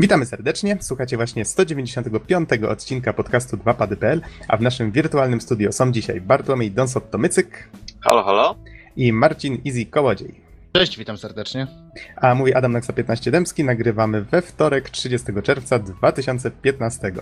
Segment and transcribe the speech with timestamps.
[0.00, 0.76] Witamy serdecznie.
[0.80, 7.46] Słuchacie właśnie 195 odcinka podcastu 2pady.pl, a w naszym wirtualnym studio są dzisiaj Bartłomiej Donsot-Tomycyk.
[8.00, 8.56] Halo, halo.
[8.96, 10.40] I Marcin Easy Kołodziej.
[10.72, 11.66] Cześć, witam serdecznie.
[12.16, 13.64] A mówi Adam Naksa 15 Dębski.
[13.64, 17.12] Nagrywamy we wtorek 30 czerwca 2015.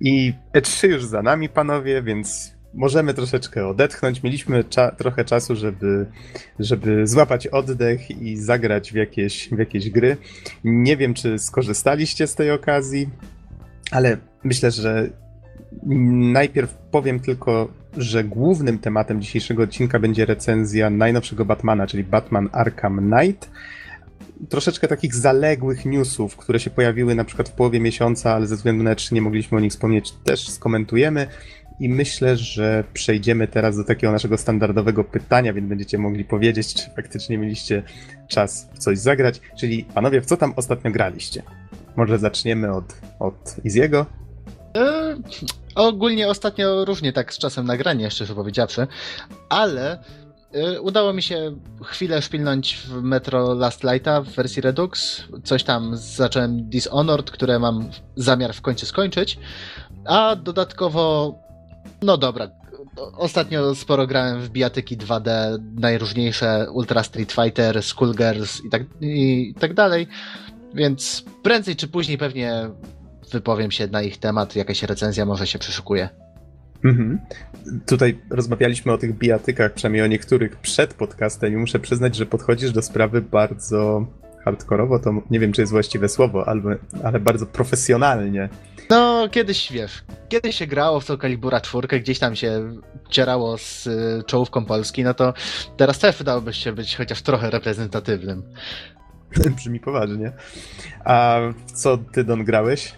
[0.00, 4.22] I E3 już za nami, panowie, więc możemy troszeczkę odetchnąć.
[4.22, 6.06] Mieliśmy cza trochę czasu, żeby,
[6.58, 10.16] żeby złapać oddech i zagrać w jakieś, w jakieś gry.
[10.64, 13.08] Nie wiem, czy skorzystaliście z tej okazji,
[13.90, 15.10] ale myślę, że
[16.32, 23.10] najpierw powiem tylko, że głównym tematem dzisiejszego odcinka będzie recenzja najnowszego Batmana, czyli Batman Arkham
[23.10, 23.50] Knight
[24.48, 28.84] troszeczkę takich zaległych newsów, które się pojawiły na przykład w połowie miesiąca, ale ze względu
[28.84, 31.26] na czy nie mogliśmy o nich wspomnieć, też skomentujemy.
[31.80, 36.90] I myślę, że przejdziemy teraz do takiego naszego standardowego pytania, więc będziecie mogli powiedzieć, czy
[36.90, 37.82] faktycznie mieliście
[38.28, 39.40] czas w coś zagrać.
[39.58, 41.42] Czyli panowie, w co tam ostatnio graliście?
[41.96, 42.84] Może zaczniemy od,
[43.18, 44.06] od Iziego?
[44.76, 45.16] E,
[45.74, 48.86] ogólnie ostatnio różnie tak z czasem nagrania, szczerze powiedziawszy,
[49.48, 49.98] ale
[50.52, 55.22] e, udało mi się chwilę szpilnąć w Metro Last Lighta w wersji Redux.
[55.44, 59.38] Coś tam zacząłem Dishonored, które mam zamiar w końcu skończyć.
[60.04, 61.34] A dodatkowo
[62.02, 62.50] no dobra.
[63.16, 69.74] Ostatnio sporo grałem w bijatyki 2D, najróżniejsze Ultra Street Fighter, Skullgirls i tak, i tak
[69.74, 70.06] dalej,
[70.74, 72.70] więc prędzej czy później pewnie
[73.32, 76.08] wypowiem się na ich temat, jakaś recenzja może się przyszukuje.
[76.84, 77.18] Mhm.
[77.86, 82.72] Tutaj rozmawialiśmy o tych bijatykach, przynajmniej o niektórych przed podcastem i muszę przyznać, że podchodzisz
[82.72, 84.06] do sprawy bardzo
[84.44, 88.48] hardkorowo, to nie wiem, czy jest właściwe słowo, ale, ale bardzo profesjonalnie.
[88.90, 92.72] No, kiedyś, wiesz, kiedyś się grało w to Kalibura czwórkę, gdzieś tam się
[93.10, 95.34] cierało z y, czołówką Polski, no to
[95.76, 98.42] teraz też wydałoby się być chociaż trochę reprezentatywnym.
[99.56, 100.32] Brzmi poważnie.
[101.04, 101.40] A
[101.74, 102.94] co ty, Don, grałeś?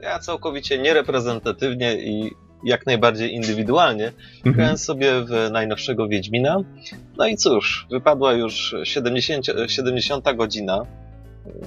[0.00, 2.30] Ja całkowicie niereprezentatywnie i
[2.64, 4.12] jak najbardziej indywidualnie.
[4.36, 4.56] Mhm.
[4.56, 6.56] Grałem sobie w najnowszego Wiedźmina.
[7.16, 10.86] No i cóż, wypadła już 70, 70 godzina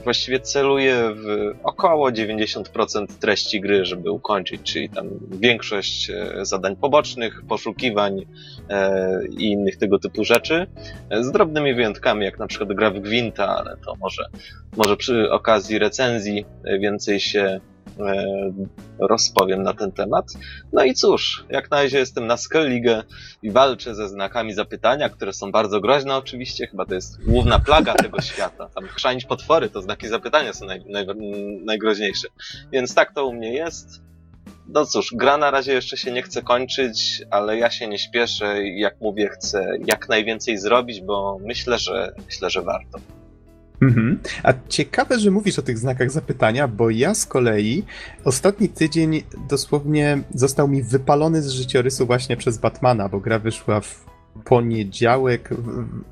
[0.03, 7.41] właściwie celuje w około 90% treści gry, żeby ukończyć, czyli tam większość e, zadań pobocznych,
[7.47, 8.25] poszukiwań
[8.69, 10.67] e, i innych tego typu rzeczy,
[11.21, 14.25] z drobnymi wyjątkami, jak na przykład gra w Gwinta, ale to może,
[14.77, 16.45] może przy okazji recenzji
[16.79, 17.72] więcej się E,
[18.99, 20.25] rozpowiem na ten temat.
[20.73, 23.03] No i cóż, jak na razie jestem na Skellige
[23.43, 27.93] i walczę ze znakami zapytania, które są bardzo groźne oczywiście, chyba to jest główna plaga
[28.03, 28.69] tego świata.
[28.75, 31.05] Tam chrzanić potwory, to znaki zapytania są naj, naj,
[31.65, 32.27] najgroźniejsze.
[32.71, 34.01] Więc tak to u mnie jest.
[34.67, 38.63] No cóż, gra na razie jeszcze się nie chce kończyć, ale ja się nie śpieszę
[38.63, 42.99] i jak mówię, chcę jak najwięcej zrobić, bo myślę, że myślę, że warto.
[43.83, 44.19] Mhm.
[44.43, 47.83] A ciekawe, że mówisz o tych znakach zapytania, bo ja z kolei
[48.23, 54.05] ostatni tydzień dosłownie został mi wypalony z życiorysu właśnie przez Batmana, bo gra wyszła w
[54.45, 55.49] poniedziałek,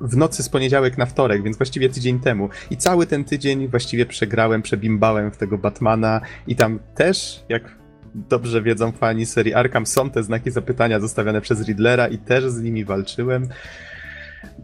[0.00, 2.48] w nocy z poniedziałek na wtorek, więc właściwie tydzień temu.
[2.70, 7.76] I cały ten tydzień właściwie przegrałem, przebimbałem w tego Batmana i tam też, jak
[8.14, 12.62] dobrze wiedzą fani serii Arkham, są te znaki zapytania zostawiane przez Riddlera i też z
[12.62, 13.48] nimi walczyłem.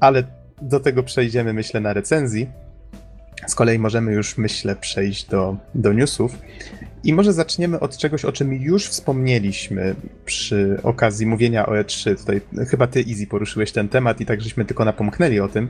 [0.00, 0.25] Ale
[0.62, 2.48] do tego przejdziemy, myślę, na recenzji.
[3.47, 6.38] Z kolei możemy już, myślę, przejść do, do newsów.
[7.04, 9.94] I może zaczniemy od czegoś, o czym już wspomnieliśmy
[10.25, 12.16] przy okazji mówienia o E3.
[12.16, 12.41] Tutaj
[12.71, 15.69] chyba ty, Easy, poruszyłeś ten temat i tak żeśmy tylko napomknęli o tym.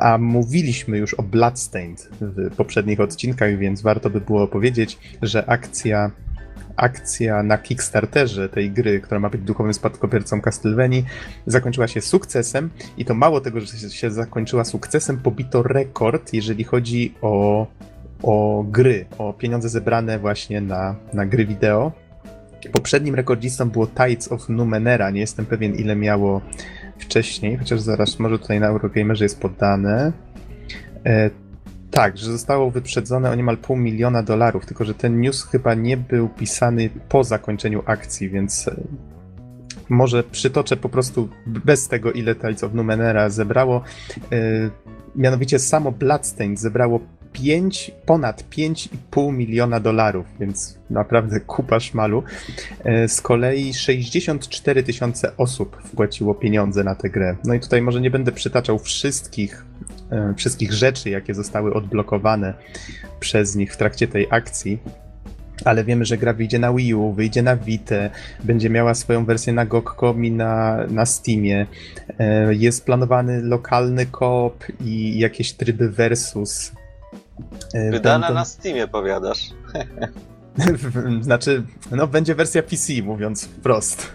[0.00, 6.10] A mówiliśmy już o Bloodstained w poprzednich odcinkach, więc warto by było powiedzieć, że akcja
[6.82, 11.04] akcja na Kickstarterze tej gry, która ma być duchowym spadkobiercą Castlevanii,
[11.46, 17.14] zakończyła się sukcesem i to mało tego, że się zakończyła sukcesem, pobito rekord, jeżeli chodzi
[17.22, 17.66] o,
[18.22, 21.92] o gry, o pieniądze zebrane właśnie na, na gry wideo.
[22.72, 26.40] Poprzednim rekordzistą było Tides of Numenera, nie jestem pewien ile miało
[26.98, 30.12] wcześniej, chociaż zaraz może tutaj na Eurogamerze jest podane.
[31.92, 35.96] Tak, że zostało wyprzedzone o niemal pół miliona dolarów, tylko że ten news chyba nie
[35.96, 38.76] był pisany po zakończeniu akcji, więc e,
[39.88, 43.82] może przytoczę po prostu bez tego, ile Tides of Numenera zebrało.
[44.32, 44.70] E,
[45.16, 47.00] mianowicie samo Bloodstained zebrało
[47.32, 52.22] 5, ponad 5,5 miliona dolarów, więc naprawdę kupa szmalu.
[52.84, 57.36] E, z kolei 64 tysiące osób wpłaciło pieniądze na tę grę.
[57.44, 59.64] No i tutaj może nie będę przytaczał wszystkich
[60.12, 62.54] E, wszystkich rzeczy, jakie zostały odblokowane
[63.20, 64.78] przez nich w trakcie tej akcji.
[65.64, 67.94] Ale wiemy, że gra wyjdzie na Wii U, wyjdzie na Vita,
[68.44, 71.66] będzie miała swoją wersję na GOG.com i na, na Steamie.
[72.18, 76.72] E, jest planowany lokalny koop i jakieś tryby versus
[77.90, 78.34] Wydana Będą...
[78.34, 79.50] na Steamie, powiadasz.
[81.20, 84.12] znaczy, no będzie wersja PC, mówiąc wprost.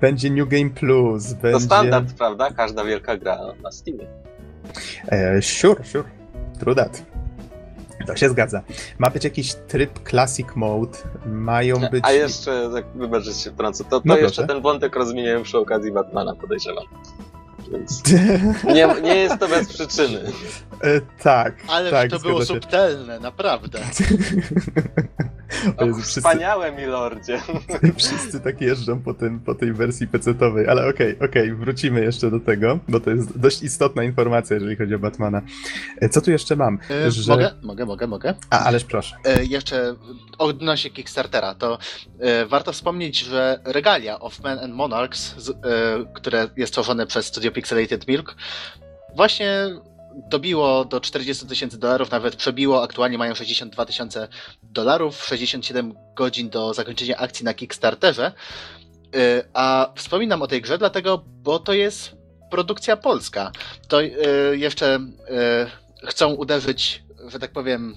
[0.00, 1.32] Będzie New Game Plus.
[1.32, 1.58] Będzie...
[1.58, 2.50] To standard, prawda?
[2.50, 4.06] Każda wielka gra na Steamie.
[5.40, 6.04] Sure, sure.
[6.58, 7.02] True that.
[8.06, 8.62] To się zgadza.
[8.98, 12.04] Ma być jakiś tryb Classic Mode, mają być...
[12.04, 15.92] A jeszcze, tak wybaczyć się wtrącę, to, to no jeszcze ten wątek rozmieniają przy okazji
[15.92, 16.84] Batmana, podejrzewam.
[17.70, 18.02] Więc
[18.64, 20.32] nie, nie jest to bez przyczyny.
[20.80, 21.54] E, tak.
[21.68, 22.46] Ale tak, to było się.
[22.46, 23.78] subtelne, naprawdę.
[25.76, 27.40] O Jezu, wspaniałe, wszyscy, milordzie.
[27.98, 32.00] Wszyscy tak jeżdżą po, tym, po tej wersji pecetowej, ale okej, okay, okej, okay, wrócimy
[32.00, 35.42] jeszcze do tego, bo to jest dość istotna informacja, jeżeli chodzi o Batmana.
[36.00, 36.78] E, co tu jeszcze mam?
[36.90, 37.32] E, że...
[37.32, 38.34] Mogę, mogę, mogę, mogę.
[38.50, 39.16] A, ależ proszę.
[39.24, 39.94] E, jeszcze
[40.38, 41.78] odnośnie Kickstartera, to
[42.18, 45.54] e, warto wspomnieć, że regalia of Men and Monarchs, z, e,
[46.14, 48.36] które jest tworzone przez Studio Pixelated Milk,
[49.16, 49.68] właśnie
[50.28, 52.82] dobiło do 40 tysięcy dolarów, nawet przebiło.
[52.82, 54.28] Aktualnie mają 62 tysiące
[54.70, 58.32] dolarów, 67 godzin do zakończenia akcji na Kickstarterze.
[59.16, 62.16] Y, a wspominam o tej grze dlatego, bo to jest
[62.50, 63.52] produkcja polska.
[63.88, 64.12] To y,
[64.52, 67.96] jeszcze y, chcą uderzyć, że tak powiem,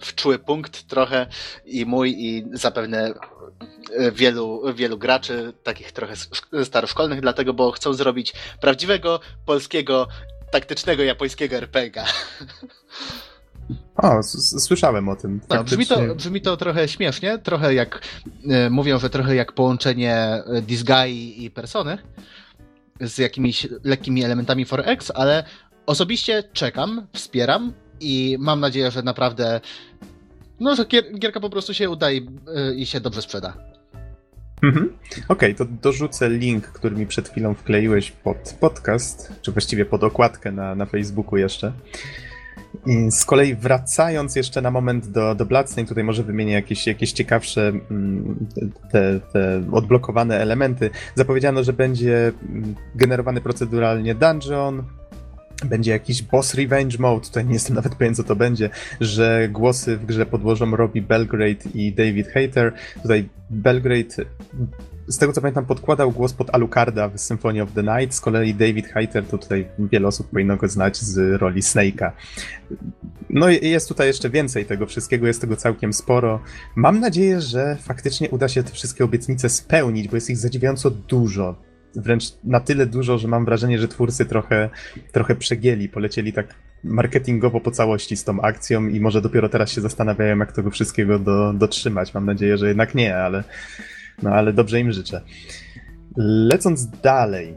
[0.00, 1.26] w czuły punkt trochę
[1.64, 3.14] i mój, i zapewne
[4.12, 6.14] wielu, wielu graczy, takich trochę
[6.64, 10.08] staroszkolnych, dlatego, bo chcą zrobić prawdziwego polskiego
[10.52, 12.04] taktycznego japońskiego RPGa.
[14.02, 14.22] O,
[14.58, 15.40] słyszałem o tym.
[15.50, 18.02] No, brzmi, to, brzmi to trochę śmiesznie, trochę jak,
[18.48, 21.98] e, mówią, że trochę jak połączenie e, Disgaea i Persony
[23.00, 25.44] z jakimiś lekkimi elementami 4X, ale
[25.86, 29.60] osobiście czekam, wspieram i mam nadzieję, że naprawdę
[30.60, 32.26] no, że gier, gierka po prostu się uda i,
[32.56, 33.56] e, i się dobrze sprzeda.
[34.62, 34.92] Mhm.
[35.28, 40.04] Okej, okay, to dorzucę link, który mi przed chwilą wkleiłeś pod podcast, czy właściwie pod
[40.04, 41.72] okładkę na, na Facebooku jeszcze.
[43.10, 47.72] Z kolei wracając jeszcze na moment do, do Bloodstain, tutaj może wymienię jakieś, jakieś ciekawsze
[47.90, 48.46] mm,
[48.90, 50.90] te, te odblokowane elementy.
[51.14, 54.82] Zapowiedziano, że będzie mm, generowany proceduralnie dungeon,
[55.64, 58.70] będzie jakiś boss revenge mode, tutaj nie jestem nawet pewien co to będzie,
[59.00, 62.72] że głosy w grze podłożą Robbie Belgrade i David Hater.
[63.02, 64.24] Tutaj Belgrade
[65.12, 68.14] z tego co pamiętam, podkładał głos pod Alucarda w Symphony of the Night.
[68.14, 72.10] Z kolei David Hayter, to tutaj wiele osób powinno go znać z roli Snake'a.
[73.30, 76.40] No i jest tutaj jeszcze więcej tego wszystkiego, jest tego całkiem sporo.
[76.76, 81.56] Mam nadzieję, że faktycznie uda się te wszystkie obietnice spełnić, bo jest ich zadziwiająco dużo
[81.94, 84.70] wręcz na tyle dużo, że mam wrażenie, że twórcy trochę,
[85.12, 86.54] trochę przegięli, polecieli tak
[86.84, 91.18] marketingowo po całości z tą akcją i może dopiero teraz się zastanawiają, jak tego wszystkiego
[91.18, 92.14] do, dotrzymać.
[92.14, 93.44] Mam nadzieję, że jednak nie, ale,
[94.22, 95.20] no, ale dobrze im życzę.
[96.16, 97.56] Lecąc dalej.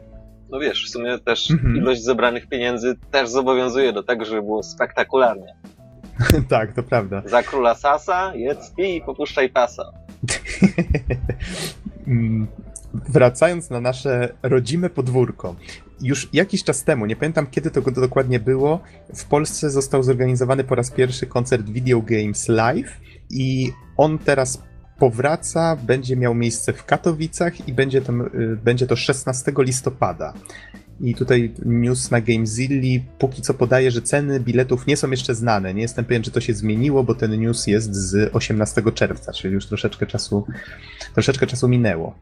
[0.50, 1.76] No wiesz, w sumie też mhm.
[1.76, 5.54] ilość zebranych pieniędzy też zobowiązuje do tego, żeby było spektakularnie.
[6.48, 7.22] tak, to prawda.
[7.26, 9.92] Za króla Sasa jedz i popuszczaj pasa.
[12.06, 12.46] Mm,
[13.08, 15.56] wracając na nasze rodzime podwórko.
[16.00, 18.80] Już jakiś czas temu, nie pamiętam kiedy to dokładnie było,
[19.14, 23.00] w Polsce został zorganizowany po raz pierwszy koncert Video Games Live
[23.30, 24.62] i on teraz
[24.98, 30.32] powraca, będzie miał miejsce w Katowicach i będzie to, y, będzie to 16 listopada.
[31.00, 35.74] I tutaj news na GameZilli póki co podaje, że ceny biletów nie są jeszcze znane.
[35.74, 39.54] Nie jestem pewien, czy to się zmieniło, bo ten news jest z 18 czerwca, czyli
[39.54, 40.46] już troszeczkę czasu,
[41.14, 42.18] troszeczkę czasu minęło.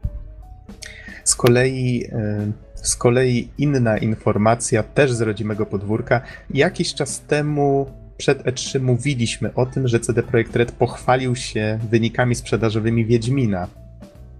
[1.23, 6.21] Z kolei, e, z kolei inna informacja, też z rodzimego podwórka.
[6.49, 12.35] Jakiś czas temu przed E3 mówiliśmy o tym, że CD Projekt Red pochwalił się wynikami
[12.35, 13.67] sprzedażowymi Wiedźmina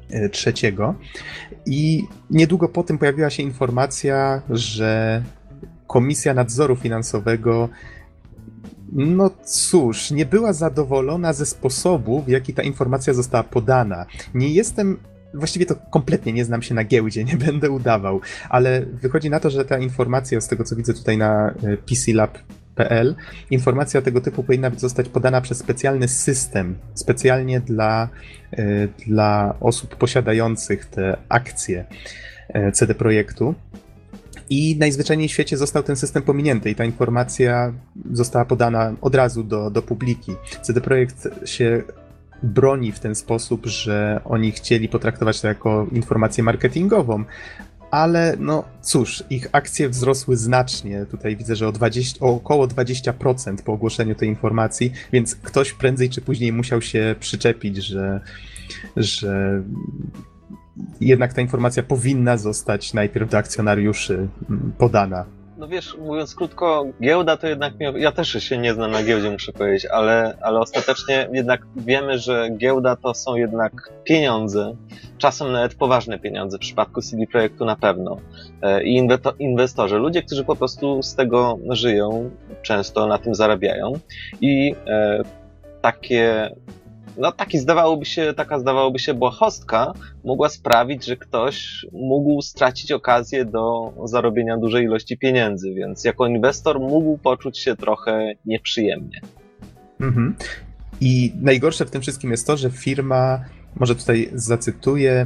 [0.10, 0.96] e, trzeciego
[1.66, 5.24] i niedługo po tym pojawiła się informacja, że
[5.88, 7.70] Komisja Nadzoru Finansowego
[8.92, 14.06] no cóż, nie była zadowolona ze sposobu, w jaki ta informacja została podana.
[14.34, 14.98] Nie jestem
[15.34, 19.50] właściwie to kompletnie nie znam się na giełdzie, nie będę udawał, ale wychodzi na to,
[19.50, 21.78] że ta informacja, z tego co widzę tutaj na e,
[22.76, 23.16] PCLab.pl,
[23.52, 28.10] informacja tego typu powinna zostać podana przez specjalny system, specjalnie dla,
[28.52, 31.86] e, dla osób posiadających te akcje
[32.50, 33.56] e, CD Projektu.
[34.50, 37.74] I najzwyczajniej w świecie został ten system pominięty i ta informacja
[38.12, 40.36] została podana od razu do, do publiki.
[40.62, 41.84] CD Projekt się
[42.44, 47.24] broni w ten sposób, że oni chcieli potraktować to jako informację marketingową,
[47.96, 51.06] ale no cóż, ich akcje wzrosły znacznie.
[51.06, 56.10] Tutaj widzę, że o, 20, o około 20% po ogłoszeniu tej informacji, więc ktoś prędzej
[56.10, 58.22] czy później musiał się przyczepić, że,
[58.98, 59.64] że
[61.02, 65.26] jednak ta informacja powinna zostać najpierw do akcjonariuszy mm, podana.
[65.58, 69.54] No wiesz, mówiąc krótko, giełda to jednak, ja też się nie znam na giełdzie, muszę
[69.54, 74.76] powiedzieć, ale, ale ostatecznie jednak wiemy, że giełda to są jednak pieniądze,
[75.18, 78.18] czasem nawet poważne pieniądze, w przypadku CD Projektu na pewno.
[78.62, 79.08] E, I
[79.40, 82.30] inwestorzy, ludzie, którzy po prostu z tego żyją,
[82.62, 83.94] często na tym zarabiają.
[84.42, 85.22] I e,
[85.82, 86.50] takie
[87.18, 89.94] no taki zdawałoby się, taka zdawałoby się błahostka
[90.24, 96.80] mogła sprawić, że ktoś mógł stracić okazję do zarobienia dużej ilości pieniędzy, więc jako inwestor
[96.80, 99.22] mógł poczuć się trochę nieprzyjemnie.
[100.02, 100.36] Mhm.
[101.02, 103.40] I najgorsze w tym wszystkim jest to, że firma,
[103.76, 105.26] może tutaj zacytuję,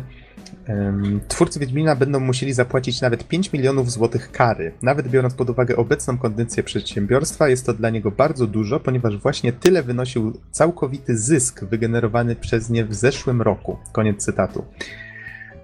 [1.27, 4.72] Twórcy Wiedźmina będą musieli zapłacić nawet 5 milionów złotych kary.
[4.81, 9.53] Nawet biorąc pod uwagę obecną kondycję przedsiębiorstwa, jest to dla niego bardzo dużo, ponieważ właśnie
[9.53, 13.77] tyle wynosił całkowity zysk wygenerowany przez nie w zeszłym roku.
[13.91, 14.65] Koniec cytatu.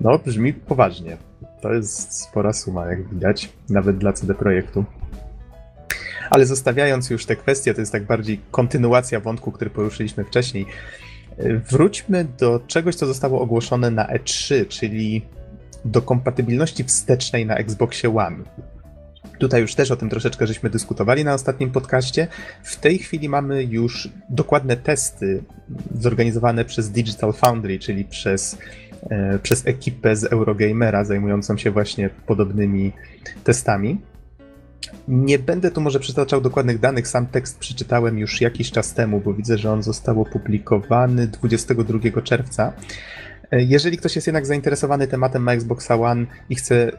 [0.02, 1.18] No, brzmi poważnie.
[1.62, 4.86] To jest spora suma, jak widać, nawet dla CD Projektu.
[6.30, 10.66] Ale zostawiając już te kwestie, to jest tak bardziej kontynuacja wątku, który poruszyliśmy wcześniej.
[11.72, 15.22] Wróćmy do czegoś, co zostało ogłoszone na E3, czyli
[15.86, 18.38] do kompatybilności wstecznej na Xboxie One.
[19.40, 22.28] Tutaj już też o tym troszeczkę żeśmy dyskutowali na ostatnim podcaście.
[22.64, 25.44] W tej chwili mamy już dokładne testy
[26.00, 28.58] zorganizowane przez Digital Foundry, czyli przez,
[29.10, 32.92] e, przez ekipę z Eurogamera zajmującą się właśnie podobnymi
[33.44, 34.02] testami.
[35.08, 39.34] Nie będę tu może przytaczał dokładnych danych, sam tekst przeczytałem już jakiś czas temu, bo
[39.34, 42.74] widzę, że on został opublikowany 22 czerwca.
[43.52, 46.92] E, jeżeli ktoś jest jednak zainteresowany tematem na Xboxa One i chce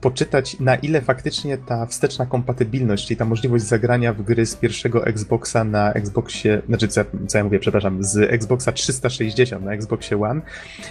[0.00, 5.06] poczytać, na ile faktycznie ta wsteczna kompatybilność, czyli ta możliwość zagrania w gry z pierwszego
[5.06, 10.40] Xboxa na Xboxie, znaczy co, co ja mówię, przepraszam, z Xboxa 360 na Xboxie One.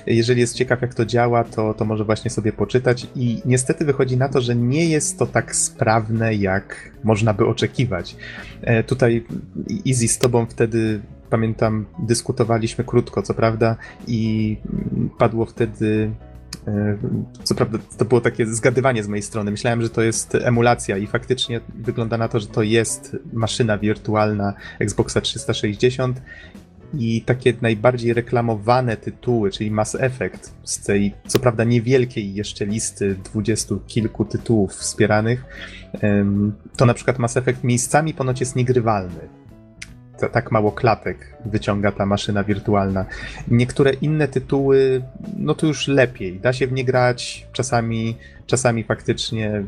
[0.06, 3.08] Jeżeli jest ciekaw, jak to działa, to, to może właśnie sobie poczytać.
[3.16, 8.16] I niestety wychodzi na to, że nie jest to tak sprawne, jak można by oczekiwać.
[8.62, 9.26] E, tutaj
[9.88, 13.76] Easy z tobą wtedy pamiętam, dyskutowaliśmy krótko, co prawda,
[14.08, 14.58] i
[15.18, 16.12] padło wtedy
[17.44, 19.52] co prawda to było takie zgadywanie z mojej strony.
[19.52, 24.54] Myślałem, że to jest emulacja i faktycznie wygląda na to, że to jest maszyna wirtualna
[24.80, 26.22] Xboxa 360
[26.94, 33.16] i takie najbardziej reklamowane tytuły, czyli Mass Effect z tej co prawda niewielkiej jeszcze listy
[33.16, 35.46] dwudziestu kilku tytułów wspieranych,
[36.78, 39.30] to na przykład Mass Effect miejscami ponoć jest niegrywalny
[40.32, 43.06] tak mało klatek wyciąga ta maszyna wirtualna.
[43.48, 45.02] Niektóre inne tytuły,
[45.38, 46.40] no to już lepiej.
[46.40, 49.64] Da się w nie grać, czasami, czasami faktycznie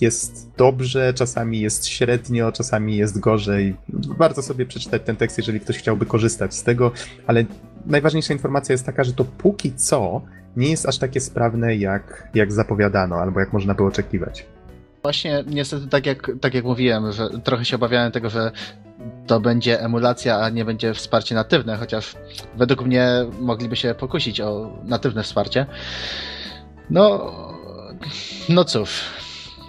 [0.00, 3.76] jest dobrze, czasami jest średnio, czasami jest gorzej.
[4.18, 6.92] Warto sobie przeczytać ten tekst, jeżeli ktoś chciałby korzystać z tego,
[7.26, 7.44] ale
[7.86, 10.22] najważniejsza informacja jest taka, że to póki co
[10.56, 14.46] nie jest aż takie sprawne, jak, jak zapowiadano, albo jak można było oczekiwać.
[15.02, 18.52] Właśnie niestety tak jak, tak jak mówiłem, że trochę się obawiałem tego, że
[19.26, 22.16] to będzie emulacja, a nie będzie wsparcie natywne, chociaż
[22.56, 25.66] według mnie mogliby się pokusić o natywne wsparcie.
[26.90, 27.32] No,
[28.48, 29.04] no cóż.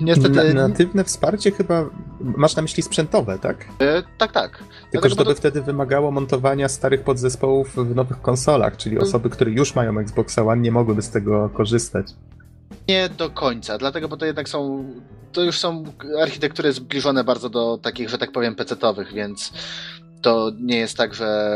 [0.02, 0.54] Niestety...
[0.54, 1.86] Na, natywne wsparcie chyba
[2.22, 3.66] masz na myśli sprzętowe, tak?
[3.80, 4.58] E, tak, tak.
[4.58, 5.36] Tylko, Dlatego, że to by to...
[5.36, 9.08] wtedy wymagało montowania starych podzespołów w nowych konsolach, czyli mm.
[9.08, 12.08] osoby, które już mają Xbox One nie mogłyby z tego korzystać.
[12.88, 14.86] Nie do końca, dlatego, bo to jednak są
[15.32, 15.84] to już są
[16.22, 19.54] architektury zbliżone bardzo do takich, że tak powiem, pecetowych, więc
[20.22, 21.52] to nie jest tak, że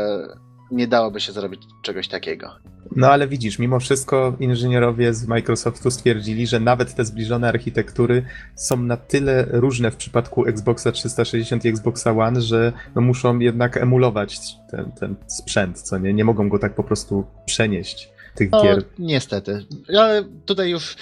[0.70, 2.50] nie dałoby się zrobić czegoś takiego.
[2.96, 8.76] No ale widzisz, mimo wszystko inżynierowie z Microsoftu stwierdzili, że nawet te zbliżone architektury są
[8.76, 14.38] na tyle różne w przypadku Xboxa 360 i Xboxa One, że no muszą jednak emulować
[14.70, 16.14] ten, ten sprzęt, co nie?
[16.14, 18.84] Nie mogą go tak po prostu przenieść tych no, gier.
[18.98, 19.64] Niestety.
[19.98, 20.96] Ale tutaj już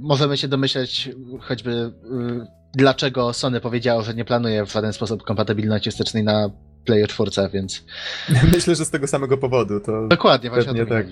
[0.00, 1.92] możemy się domyśleć choćby y,
[2.74, 6.50] dlaczego Sony powiedziało, że nie planuje w żaden sposób kompatybilności wstecznej na
[6.84, 7.84] Player 4, więc...
[8.54, 9.80] Myślę, że z tego samego powodu.
[9.80, 11.06] To Dokładnie, właśnie o tak.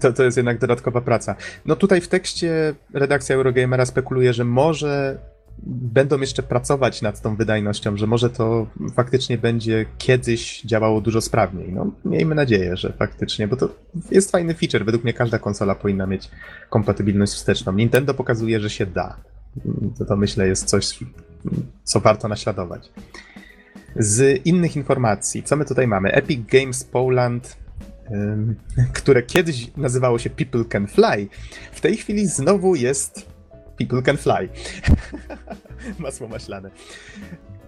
[0.00, 1.36] To, to jest jednak dodatkowa praca.
[1.66, 5.18] No tutaj w tekście redakcja Eurogamera spekuluje, że może
[5.66, 11.72] będą jeszcze pracować nad tą wydajnością, że może to faktycznie będzie kiedyś działało dużo sprawniej.
[11.72, 13.68] No, miejmy nadzieję, że faktycznie, bo to
[14.10, 14.84] jest fajny feature.
[14.84, 16.30] Według mnie każda konsola powinna mieć
[16.70, 17.72] kompatybilność wsteczną.
[17.72, 19.16] Nintendo pokazuje, że się da.
[19.98, 20.98] To, to myślę jest coś,
[21.84, 22.92] co warto naśladować.
[23.96, 26.12] Z innych informacji, co my tutaj mamy?
[26.12, 27.56] Epic Games Poland
[28.92, 31.28] które kiedyś nazywało się People Can Fly,
[31.72, 33.35] w tej chwili znowu jest
[33.76, 34.48] People Can Fly.
[35.98, 36.70] Masło maślane.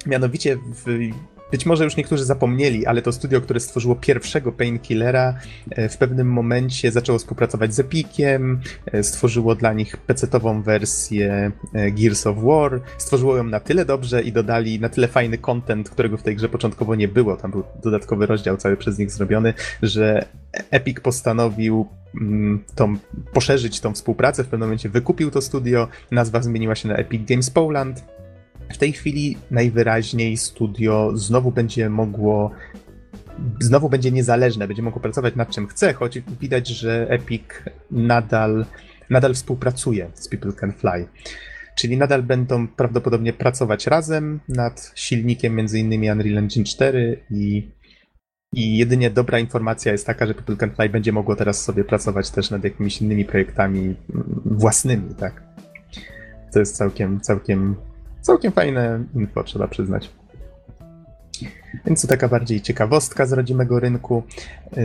[0.07, 1.11] Mianowicie w
[1.51, 5.35] być może już niektórzy zapomnieli, ale to studio, które stworzyło pierwszego Painkillera,
[5.91, 8.61] w pewnym momencie zaczęło współpracować z Epiciem,
[9.03, 14.81] stworzyło dla nich PC-ową wersję Gears of War, stworzyło ją na tyle dobrze i dodali
[14.81, 17.37] na tyle fajny content, którego w tej grze początkowo nie było.
[17.37, 20.27] Tam był dodatkowy rozdział cały przez nich zrobiony, że
[20.71, 21.87] Epic postanowił
[22.21, 22.97] mm, tą,
[23.33, 24.45] poszerzyć tą współpracę.
[24.45, 28.05] W pewnym momencie wykupił to studio, nazwa zmieniła się na Epic Games Poland.
[28.73, 32.51] W tej chwili najwyraźniej studio znowu będzie mogło
[33.61, 37.43] znowu będzie niezależne, będzie mogło pracować nad czym chce, choć widać, że Epic
[37.91, 38.67] nadal,
[39.11, 41.09] nadal współpracuje z People Can Fly.
[41.77, 47.71] Czyli nadal będą prawdopodobnie pracować razem nad silnikiem innymi Unreal Engine 4 i,
[48.53, 52.31] i jedynie dobra informacja jest taka, że People Can Fly będzie mogło teraz sobie pracować
[52.31, 53.97] też nad jakimiś innymi projektami
[54.45, 55.43] własnymi, tak.
[56.53, 57.77] To jest całkiem, całkiem,
[58.29, 60.11] całkiem fajne info, trzeba przyznać.
[61.87, 64.23] Więc to taka bardziej ciekawostka z rodzimego rynku.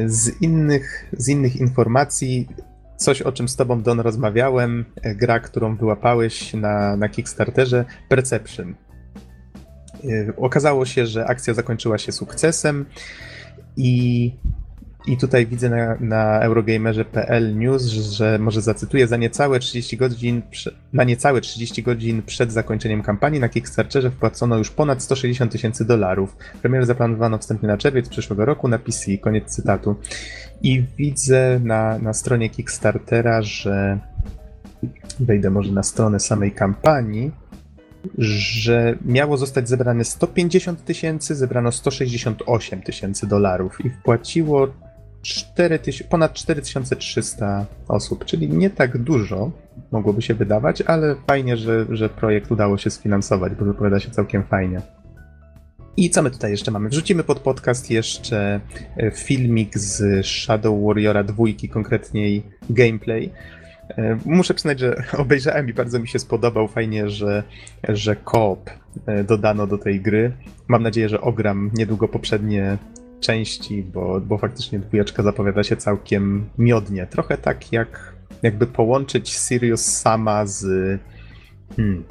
[0.06, 2.48] Z innych, z innych informacji
[2.98, 4.86] coś, o czym z tobą, Don, rozmawiałem,
[5.16, 8.76] gra, którą wyłapałeś na, na Kickstarterze, Perception.
[10.04, 12.86] E, okazało się, że akcja zakończyła się sukcesem
[13.78, 14.32] i
[15.08, 20.42] i tutaj widzę na, na Eurogamerze.pl news, że może zacytuję, za niecałe 30 godzin,
[20.94, 26.36] na niecałe 30 godzin przed zakończeniem kampanii na Kickstarterze wpłacono już ponad 160 tysięcy dolarów.
[26.62, 29.96] Premierę zaplanowano wstępnie na czerwiec przyszłego roku na PC, koniec cytatu.
[30.62, 34.00] I widzę na, na stronie Kickstartera, że
[35.20, 37.32] wejdę może na stronę samej kampanii,
[38.18, 44.68] że miało zostać zebrane 150 tysięcy, zebrano 168 tysięcy dolarów i wpłaciło
[45.24, 49.52] 4 ponad 4300 osób, czyli nie tak dużo,
[49.92, 54.44] mogłoby się wydawać, ale fajnie, że, że projekt udało się sfinansować, bo wypowiada się całkiem
[54.44, 54.82] fajnie.
[55.98, 56.90] I co my tutaj jeszcze mamy?
[56.90, 58.60] Wrzucimy pod podcast jeszcze
[58.98, 63.32] e, filmik z Shadow Warriora 2, konkretniej gameplay.
[63.98, 66.68] E, muszę przyznać, że obejrzałem i bardzo mi się spodobał.
[66.68, 67.44] Fajnie, że,
[67.90, 68.70] że koop
[69.06, 70.32] e, dodano do tej gry.
[70.68, 72.78] Mam nadzieję, że ogram niedługo poprzednie
[73.24, 77.08] części, bo, bo faktycznie dwójeczka zapowiada się całkiem miodnie.
[77.08, 80.66] Trochę tak jak jakby połączyć Sirius sama z
[81.76, 82.04] hmm,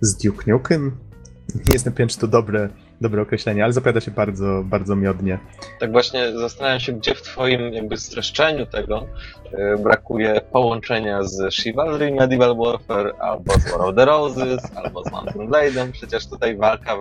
[0.00, 0.96] z Duke Nukem.
[1.54, 2.68] Nie jestem pewien, czy to dobre,
[3.00, 5.38] dobre określenie, ale zapowiada się bardzo, bardzo miodnie.
[5.80, 9.06] Tak właśnie zastanawiam się, gdzie w twoim jakby streszczeniu tego
[9.52, 15.12] yy, brakuje połączenia z Chivalry Medieval Warfare, albo z War of the Roses, albo z
[15.12, 15.92] Mountain Blade'em.
[15.92, 16.96] Przecież tutaj walka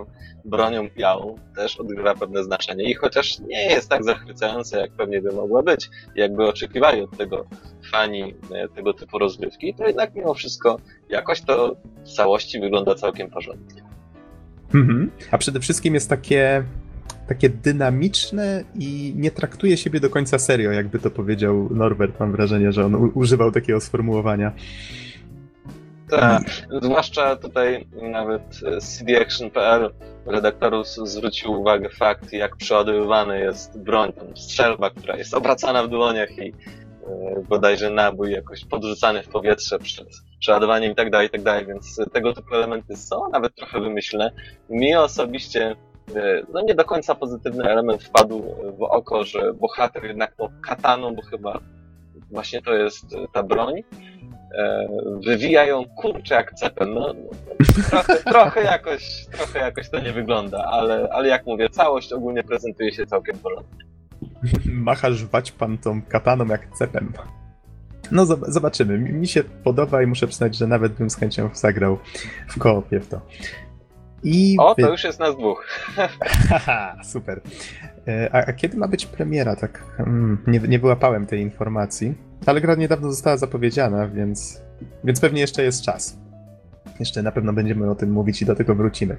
[0.45, 5.31] bronią białą też odgrywa pewne znaczenie i chociaż nie jest tak zachwycająca, jak pewnie by
[5.31, 7.45] mogła być, jakby oczekiwali od tego
[7.91, 10.79] fani e, tego typu rozgrywki, to jednak mimo wszystko
[11.09, 13.94] jakoś to w całości wygląda całkiem porządnie.
[14.75, 15.11] Mhm.
[15.31, 16.63] A przede wszystkim jest takie,
[17.27, 22.19] takie dynamiczne i nie traktuje siebie do końca serio, jakby to powiedział Norbert.
[22.19, 24.51] Mam wrażenie, że on używał takiego sformułowania.
[26.09, 26.43] Tak,
[26.81, 28.41] zwłaszcza tutaj nawet
[28.79, 29.93] cdaction.pl
[30.25, 36.37] redaktorów zwrócił uwagę fakt, jak przeładowywany jest broń, tam strzelba, która jest obracana w dłoniach
[36.37, 36.53] i e,
[37.49, 40.07] bodajże nabój jakoś podrzucany w powietrze przed
[40.45, 44.31] przeładowaniem i tak dalej, i tak dalej, więc tego typu elementy są nawet trochę wymyślne.
[44.69, 45.75] Mi osobiście
[46.15, 48.41] e, no nie do końca pozytywny element wpadł
[48.77, 51.59] w oko, że bohater jednak po kataną, bo chyba
[52.31, 53.83] właśnie to jest ta broń,
[54.57, 54.87] e,
[55.25, 56.93] wywijają kurczę jak cepem.
[56.93, 57.13] No,
[57.89, 62.93] trochę, trochę, jakoś, trochę jakoś to nie wygląda, ale, ale jak mówię, całość ogólnie prezentuje
[62.93, 63.85] się całkiem porządnie.
[64.89, 67.13] Machasz wać pan tą kataną jak cepem.
[68.11, 68.99] No zobaczymy.
[68.99, 71.97] Mi się podoba i muszę przyznać, że nawet bym z chęcią zagrał
[72.47, 73.21] w koopie w to.
[74.23, 75.67] I o, to już jest nas dwóch.
[76.49, 77.41] Haha, super.
[78.07, 79.55] E, a, a, kiedy ma być premiera?
[79.55, 82.13] Tak, mm, nie, nie wyłapałem tej informacji.
[82.45, 84.61] Ale gra niedawno została zapowiedziana, więc,
[85.03, 86.17] więc pewnie jeszcze jest czas.
[86.99, 89.17] Jeszcze na pewno będziemy o tym mówić i do tego wrócimy.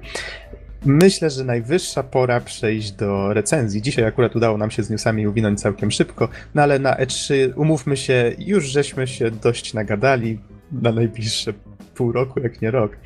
[0.85, 3.81] Myślę, że najwyższa pora przejść do recenzji.
[3.81, 7.97] Dzisiaj akurat udało nam się z newsami uwinąć całkiem szybko, no ale na E3 umówmy
[7.97, 10.39] się, już żeśmy się dość nagadali
[10.71, 11.53] na najbliższe
[11.95, 12.97] pół roku, jak nie rok.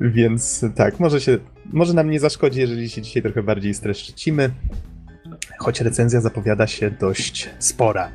[0.00, 1.38] Więc tak, może się,
[1.72, 4.50] może nam nie zaszkodzi, jeżeli się dzisiaj trochę bardziej streszczycimy,
[5.58, 8.10] choć recenzja zapowiada się dość spora.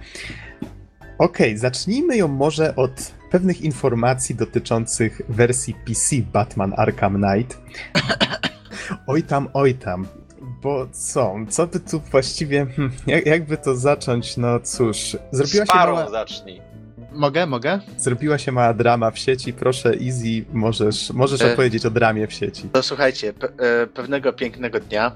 [1.18, 7.58] Okej, okay, zacznijmy ją może od pewnych informacji dotyczących wersji PC Batman Arkham Knight.
[9.08, 10.08] Oj tam, oj tam.
[10.62, 11.36] Bo co?
[11.50, 12.66] Co by tu właściwie.
[12.66, 14.38] Hmm, jak, jakby to zacząć?
[14.38, 15.18] No cóż.
[15.32, 16.10] Zrobiła się mała...
[16.10, 16.62] zacznij.
[17.12, 17.80] Mogę, mogę?
[17.98, 19.54] Zrobiła się mała drama w sieci.
[19.54, 21.54] Proszę, Easy, możesz, możesz e...
[21.54, 22.70] opowiedzieć o dramie w sieci.
[22.74, 25.12] To słuchajcie, pe e, pewnego pięknego dnia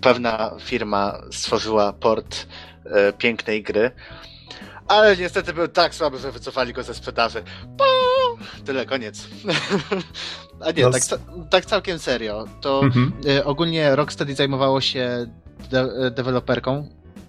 [0.00, 2.46] pewna firma stworzyła port
[2.84, 3.90] e, pięknej gry,
[4.90, 7.42] ale niestety był tak słaby, że wycofali go ze sprzedaży.
[7.78, 7.84] Po!
[8.64, 9.26] Tyle, koniec.
[10.66, 11.02] A nie, No tak,
[11.50, 12.44] tak całkiem serio.
[12.60, 13.12] To Mhm.
[13.28, 15.26] e, ogólnie Rocksteady zajmowało się
[15.70, 16.88] de e, deweloperką.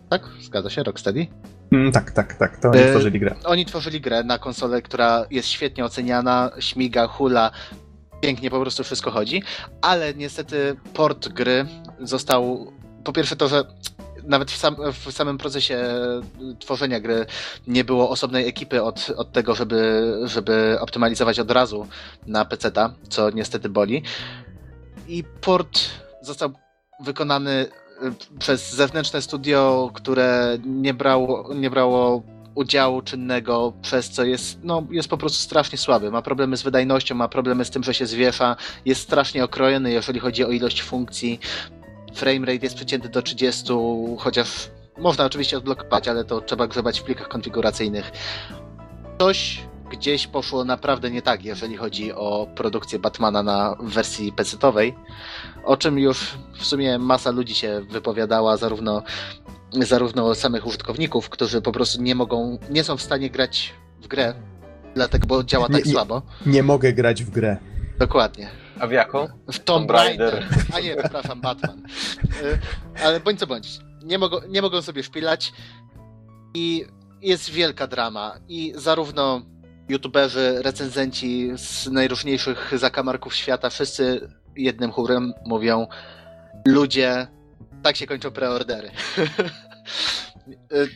[0.10, 0.21] Tak?
[0.41, 1.28] Zgadza się, Rocksteady?
[1.71, 2.58] Mm, tak, tak, tak.
[2.62, 3.36] To oni E, tworzyli grę.
[3.43, 7.52] Oni tworzyli grę na konsolę, która jest świetnie oceniana, śmiga, hula,
[8.21, 9.43] pięknie po prostu wszystko chodzi,
[9.82, 11.65] ale niestety port gry
[12.00, 12.71] został,
[13.04, 13.63] po pierwsze to, że
[14.24, 15.80] nawet w, sam, w samym procesie
[16.60, 17.26] tworzenia gry
[17.68, 21.88] nie było osobnej ekipy od, od tego, żeby, żeby optymalizować od razu
[22.28, 24.04] na PC-ta, co niestety boli.
[25.08, 25.80] I port
[26.22, 26.54] został
[27.00, 32.24] wykonany y, przez zewnętrzne studio, które nie brało, nie brało
[32.56, 36.12] udziału czynnego, przez co jest, no, jest po prostu strasznie słaby.
[36.12, 38.56] Ma problemy z wydajnością, ma problemy z tym, że się zwiesza,
[38.86, 41.40] jest strasznie okrojony, jeżeli chodzi o ilość funkcji.
[42.13, 43.74] Framerate jest przecięty do 30,
[44.17, 48.12] chociaż można oczywiście odblokować, ale to trzeba grzebać w plikach konfiguracyjnych.
[49.19, 49.60] Coś
[49.91, 54.93] gdzieś poszło naprawdę nie tak, jeżeli chodzi o produkcję Batmana na wersji PC-owej,
[55.63, 59.04] o czym już w sumie masa ludzi się wypowiadała, zarówno,
[59.74, 64.34] zarówno samych użytkowników, którzy po prostu nie mogą, nie są w stanie grać w grę,
[64.95, 66.21] dlatego, bo działa tak Nie- słabo.
[66.45, 67.58] Nie mogę grać w grę.
[68.00, 68.50] Dokładnie.
[68.82, 69.28] A w jaką?
[69.28, 70.34] W Tomb Tomb Raider.
[70.34, 70.65] Raider.
[70.74, 71.84] A nie, przepraszam, Batman.
[72.41, 72.60] Y,
[73.04, 73.80] Ale bądź co bądź.
[74.04, 75.54] Nie mogą, nie mogą sobie szpilać
[76.54, 76.86] i
[77.22, 78.39] jest wielka drama.
[78.48, 79.41] I zarówno
[79.89, 85.88] youtuberzy, recenzenci z najróżniejszych zakamarków świata, wszyscy jednym chórem mówią
[86.67, 87.28] ludzie,
[87.84, 88.91] tak się kończą preordery.
[90.74, 90.89] Y,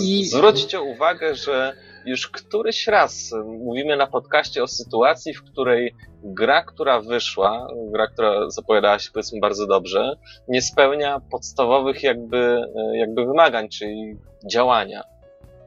[0.00, 1.76] I Zwróćcie uwagę, że
[2.06, 8.50] już któryś raz mówimy na podcaście o sytuacji, w której gra, która wyszła, gra, która
[8.50, 10.16] zapowiadała się powiedzmy bardzo dobrze,
[10.48, 14.16] nie spełnia podstawowych jakby, jakby wymagań, czyli
[14.50, 15.02] działania.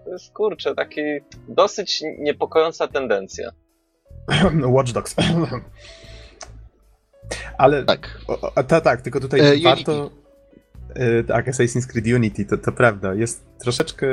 [0.05, 1.01] To jest kurczę, taki
[1.47, 3.51] dosyć niepokojąca tendencja.
[4.75, 5.15] Watch Dogs.
[7.57, 8.19] Ale tak.
[8.27, 10.11] O, o, ta, tak, tylko tutaj E, warto.
[10.95, 13.13] E, tak, Assassin's Creed Unity, to, to prawda.
[13.13, 14.07] Jest troszeczkę.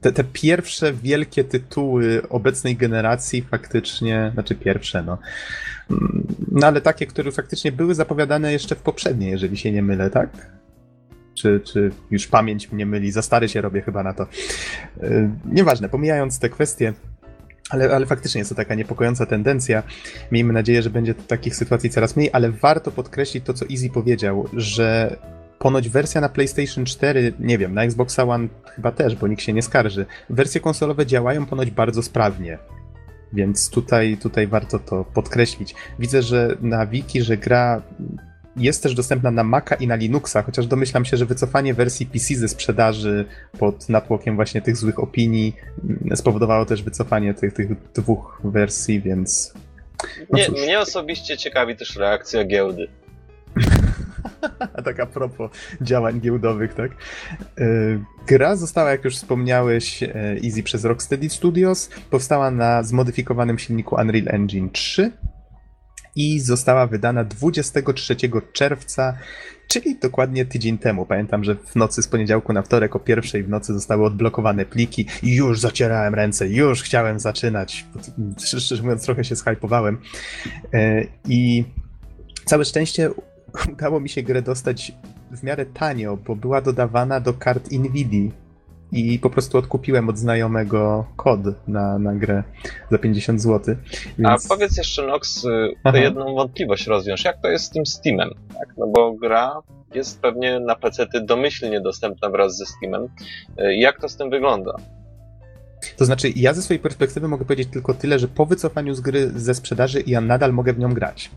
[0.00, 5.18] Te, te pierwsze wielkie tytuły obecnej generacji faktycznie, znaczy pierwsze, no.
[5.90, 10.10] Mm, No ale takie, które faktycznie były zapowiadane jeszcze w poprzedniej, jeżeli się nie mylę,
[10.10, 10.30] tak?
[11.34, 13.12] Czy, czy już pamięć mnie myli?
[13.12, 14.26] Za stary się robię chyba na to.
[15.02, 16.92] E, Nieważne, pomijając te kwestie,
[17.70, 19.82] ale, ale faktycznie jest to taka niepokojąca tendencja.
[20.32, 24.48] Miejmy nadzieję, że będzie takich sytuacji coraz mniej, ale warto podkreślić to, co Easy powiedział,
[24.52, 25.16] że
[25.64, 29.52] ponoć wersja na PlayStation 4, nie wiem, na Xbox One chyba też, bo nikt się
[29.52, 30.06] nie skarży.
[30.30, 32.58] Wersje konsolowe działają ponoć bardzo sprawnie.
[33.32, 35.74] Więc tutaj, tutaj warto to podkreślić.
[35.98, 37.82] Widzę, że na wiki, że gra
[38.56, 42.34] jest też dostępna na Maca i na Linuxa, chociaż domyślam się, że wycofanie wersji PC
[42.34, 43.24] ze sprzedaży
[43.58, 45.56] pod natłokiem właśnie tych złych opinii
[46.14, 49.54] spowodowało też wycofanie tych, tych dwóch wersji, więc.
[50.30, 52.88] No mnie osobiście ciekawi też reakcja giełdy.
[54.84, 56.90] Tak a propos działań giełdowych, tak?
[57.58, 60.12] Yy, Gra została, jak już wspomniałeś, e,
[60.44, 61.90] Easy przez Rocksteady Studios.
[62.10, 65.12] Powstała na zmodyfikowanym silniku Unreal Engine 3
[66.16, 68.16] i została wydana 23
[68.52, 69.18] czerwca,
[69.68, 71.06] czyli dokładnie tydzień temu.
[71.06, 75.06] Pamiętam, że w nocy z poniedziałku na wtorek o pierwszej w nocy zostały odblokowane pliki
[75.22, 77.86] i już zacierałem ręce, już chciałem zaczynać.
[78.44, 79.98] Szczerze mówiąc, trochę się zhypowałem.
[80.74, 81.64] E, I
[82.44, 83.10] całe szczęście
[83.72, 84.92] udało mi się grę dostać
[85.30, 88.30] w miarę tanio, bo była dodawana do kart Nvidia
[88.92, 92.42] i po prostu odkupiłem od znajomego kod na, na grę
[92.90, 93.76] za 50 zł.
[94.18, 94.46] Więc...
[94.46, 97.24] A powiedz jeszcze, Nox, y, tę jedną wątpliwość rozwiąż.
[97.24, 98.30] Jak to jest z tym Steamem?
[98.58, 98.68] Tak?
[98.78, 99.60] No bo gra
[99.94, 103.08] jest pewnie na PC domyślnie dostępna wraz ze Steamem.
[103.60, 104.76] Y, Jak to z tym wygląda?
[105.96, 109.30] To znaczy, ja ze swojej perspektywy mogę powiedzieć tylko tyle, że po wycofaniu z gry
[109.36, 111.30] ze sprzedaży ja nadal mogę w nią grać.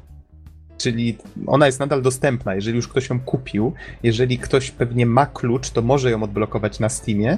[0.77, 3.73] Czyli ona jest nadal dostępna, jeżeli już ktoś ją kupił.
[4.03, 7.37] Jeżeli ktoś pewnie ma klucz, to może ją odblokować na Steamie.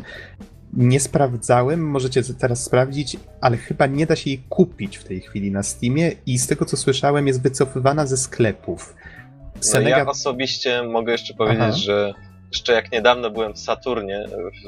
[0.73, 5.51] Nie sprawdzałem, możecie teraz sprawdzić, ale chyba nie da się jej kupić w tej chwili
[5.51, 8.95] na Steamie i z tego co słyszałem jest wycofywana ze sklepów.
[9.55, 9.97] No, Senega...
[9.97, 11.71] ja osobiście mogę jeszcze powiedzieć, Aha.
[11.71, 12.13] że
[12.51, 14.25] jeszcze jak niedawno byłem w Saturnie,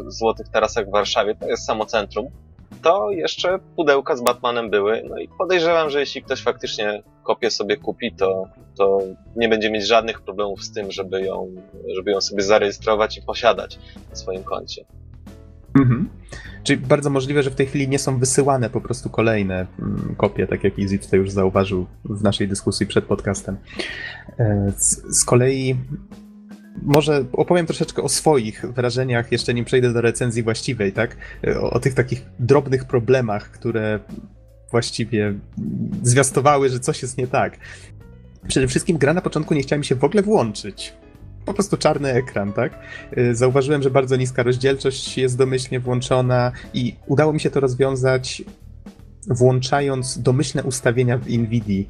[0.07, 2.27] w Złotych Tarasach w Warszawie, to jest samo centrum,
[2.83, 5.03] to jeszcze pudełka z Batmanem były.
[5.09, 8.99] No i podejrzewam, że jeśli ktoś faktycznie kopię sobie kupi, to, to
[9.35, 11.55] nie będzie mieć żadnych problemów z tym, żeby ją,
[11.95, 13.79] żeby ją sobie zarejestrować i posiadać
[14.09, 14.85] na swoim koncie.
[15.79, 16.09] Mhm.
[16.63, 20.47] Czyli bardzo możliwe, że w tej chwili nie są wysyłane po prostu kolejne mm, kopie,
[20.47, 23.57] tak jak Easy tutaj już zauważył w naszej dyskusji przed podcastem.
[24.39, 25.75] E, Z, z kolei
[26.81, 31.17] może opowiem troszeczkę o swoich wrażeniach, jeszcze nim przejdę do recenzji właściwej, tak?
[31.61, 33.99] O, o tych takich drobnych problemach, które
[34.71, 35.33] właściwie
[36.03, 37.57] zwiastowały, że coś jest nie tak.
[38.47, 40.93] Przede wszystkim gra na początku nie chciała mi się w ogóle włączyć.
[41.45, 42.79] Po prostu czarny ekran, tak?
[43.17, 48.43] Y, zauważyłem, że bardzo niska rozdzielczość jest domyślnie włączona i udało mi się to rozwiązać
[49.27, 51.89] włączając domyślne ustawienia w NVIDII,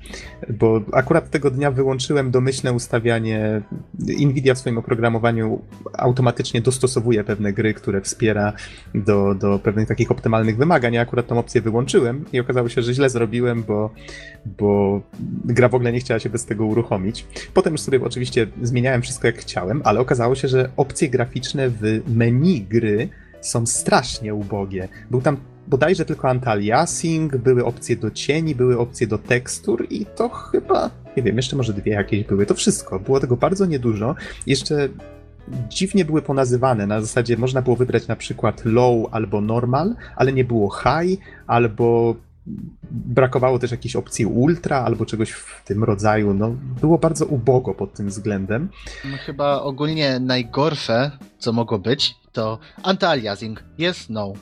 [0.50, 3.62] bo akurat tego dnia wyłączyłem domyślne ustawianie.
[4.00, 5.62] NVIDIA w swoim oprogramowaniu
[5.94, 8.54] automatycznie dostosowuje pewne gry, które wspiera
[8.96, 10.94] do, do pewnych takich optymalnych wymagań.
[10.94, 13.90] Ja akurat tą opcję wyłączyłem i okazało się, że źle zrobiłem, bo,
[14.60, 15.02] bo
[15.46, 17.26] gra w ogóle nie chciała się bez tego uruchomić.
[17.54, 22.02] Potem już sobie oczywiście zmieniałem wszystko jak chciałem, ale okazało się, że opcje graficzne w
[22.08, 23.10] menu gry
[23.42, 24.88] są strasznie ubogie.
[25.12, 30.30] Był tam bodajże tylko anti-aliasing, były opcje do cieni, były opcje do tekstur i to
[30.30, 33.00] chyba, nie wiem, jeszcze może dwie jakieś były, to wszystko.
[33.00, 34.16] Było tego bardzo niedużo.
[34.48, 34.90] Jeszcze
[35.70, 40.46] dziwnie były ponazywane, na zasadzie można było wybrać na przykład low albo normal, ale nie
[40.46, 42.16] było high, albo
[42.92, 46.34] brakowało też jakiejś opcji ultra albo czegoś w tym rodzaju.
[46.34, 48.70] No, było bardzo ubogo pod tym względem.
[49.06, 53.56] No, chyba ogólnie najgorsze, co mogło być, to anti-aliasing.
[53.80, 54.34] Yes, no.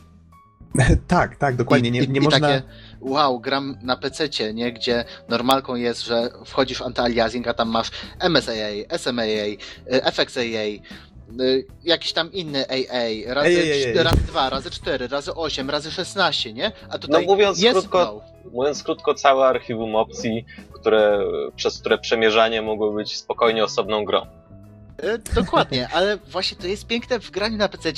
[1.07, 1.91] tak, tak, dokładnie.
[1.91, 2.39] Nie, nie i, można...
[2.39, 2.61] takie,
[3.01, 4.73] wow, gram na PC, nie?
[4.73, 7.91] Gdzie normalką jest, że wchodzisz w anti-aliasing, a tam masz
[8.29, 9.57] MSAA, SMAA,
[10.11, 10.83] FXAA,
[11.83, 14.03] jakiś tam inny AA, razy, ej, ej, ej.
[14.03, 16.71] razy 2, razy 4, razy 8, razy 16, nie?
[16.89, 18.51] A tutaj no mówiąc jest krótko, no.
[18.51, 21.19] mówiąc krótko, całe archiwum opcji, które,
[21.55, 24.25] przez które przemierzanie mogło być spokojnie osobną grą.
[25.03, 27.91] Y, dokładnie, ale właśnie to jest piękne w graniu na PC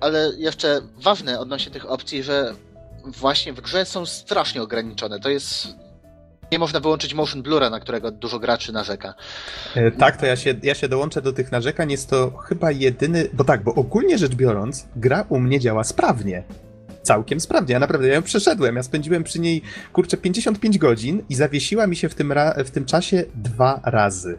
[0.00, 2.54] ale jeszcze ważne odnośnie tych opcji, że
[3.04, 5.20] właśnie w grze są strasznie ograniczone.
[5.20, 5.68] To jest.
[6.52, 9.14] Nie można wyłączyć motion blura, na którego dużo graczy narzeka.
[9.74, 11.90] E, tak, to ja się, ja się dołączę do tych narzekań.
[11.90, 13.28] Jest to chyba jedyny.
[13.32, 16.42] Bo tak, bo ogólnie rzecz biorąc, gra u mnie działa sprawnie
[17.02, 17.72] całkiem sprawnie.
[17.72, 18.76] Ja naprawdę ja ją przeszedłem.
[18.76, 22.34] Ja spędziłem przy niej kurczę 55 godzin i zawiesiła mi się w tym,
[22.64, 24.38] w tym czasie dwa razy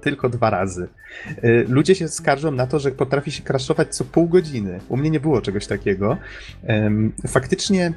[0.00, 0.88] tylko dwa razy.
[1.44, 4.80] Y, ludzie się skarżą na to, że potrafi się crashować co pół godziny.
[4.88, 6.16] U mnie nie było czegoś takiego.
[7.26, 7.92] Faktycznie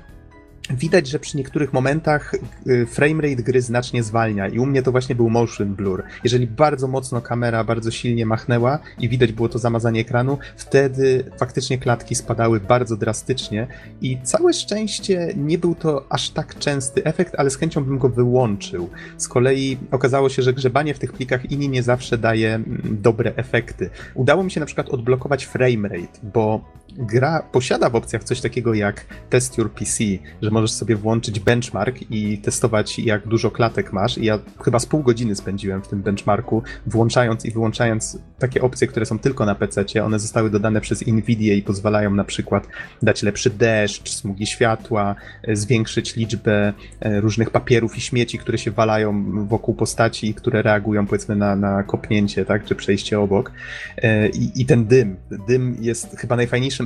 [0.70, 2.36] Widać, że przy niektórych momentach
[2.68, 6.04] y, framerate gry znacznie zwalnia i u mnie to właśnie był motion blur.
[6.24, 11.78] Jeżeli bardzo mocno kamera bardzo silnie machnęła i widać było to zamazanie ekranu, wtedy faktycznie
[11.78, 13.68] klatki spadały bardzo drastycznie
[14.02, 18.10] i całe szczęście nie był to aż tak częsty efekt, ale z chęcią bym go
[18.10, 18.90] wyłączył.
[19.18, 23.34] Z kolei okazało się, że grzebanie w tych plikach inni nie zawsze daje mm, dobre
[23.36, 23.90] efekty.
[24.14, 29.06] Udało mi się na przykład odblokować framerate, bo gra posiada w opcjach coś takiego jak
[29.30, 30.04] Test Your PC,
[30.42, 34.18] że możesz sobie włączyć benchmark i testować, jak dużo klatek masz.
[34.18, 38.88] I ja chyba z pół godziny spędziłem w tym benchmarku, włączając i wyłączając takie opcje,
[38.88, 39.86] które są tylko na PC.
[40.04, 42.68] One zostały dodane przez Nvidia i pozwalają na przykład
[43.02, 48.72] dać lepszy deszcz, smugi światła, e, zwiększyć liczbę e, różnych papierów i śmieci, które się
[48.72, 53.52] walają wokół postaci i które reagują powiedzmy na, na kopnięcie, tak, czy przejście obok.
[53.98, 55.16] E, I, I ten dym.
[55.48, 56.36] Dym jest chyba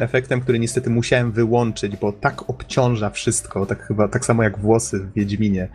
[0.02, 5.00] efektem, który niestety musiałem wyłączyć, bo tak obciąża wszystko, tak chyba tak samo jak włosy
[5.00, 5.68] w Wiedźminie.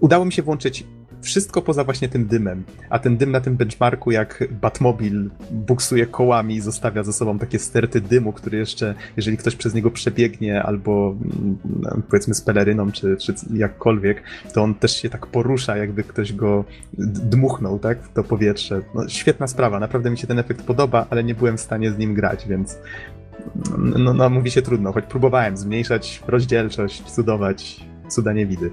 [0.00, 0.84] Udało mi się włączyć
[1.22, 2.62] wszystko poza właśnie tym dymem.
[2.90, 7.58] A ten dym na tym benchmarku, jak Batmobil buksuje kołami i zostawia za sobą takie
[7.58, 13.16] sterty dymu, który jeszcze, jeżeli ktoś przez niego przebiegnie, albo mm, powiedzmy z peleryną, czy,
[13.16, 14.22] czy jakkolwiek,
[14.54, 16.64] to on też się tak porusza, jakby ktoś go
[16.98, 18.82] dmuchnął, tak, w to powietrze.
[18.94, 21.98] No, świetna sprawa, naprawdę mi się ten efekt podoba, ale nie byłem w stanie z
[21.98, 22.78] nim grać, więc
[23.78, 28.70] no, no mówi się trudno, choć próbowałem zmniejszać rozdzielczość, cudować, cuda nie widy.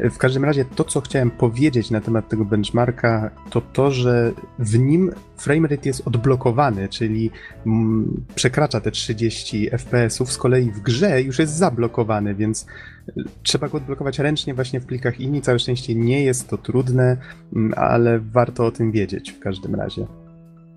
[0.00, 4.78] W każdym razie to, co chciałem powiedzieć na temat tego benchmarka, to to, że w
[4.78, 7.30] nim framerate jest odblokowany, czyli
[7.66, 12.66] mm, przekracza te 30 fps-ów, z kolei w grze już jest zablokowany, więc
[13.42, 15.42] trzeba go odblokować ręcznie właśnie w plikach INI.
[15.42, 17.16] Całe szczęście nie jest to trudne,
[17.52, 20.06] mm, ale warto o tym wiedzieć w każdym razie.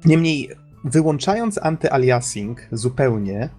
[0.05, 0.49] Niemniej
[0.85, 3.49] wyłączając anty-aliasing zupełnie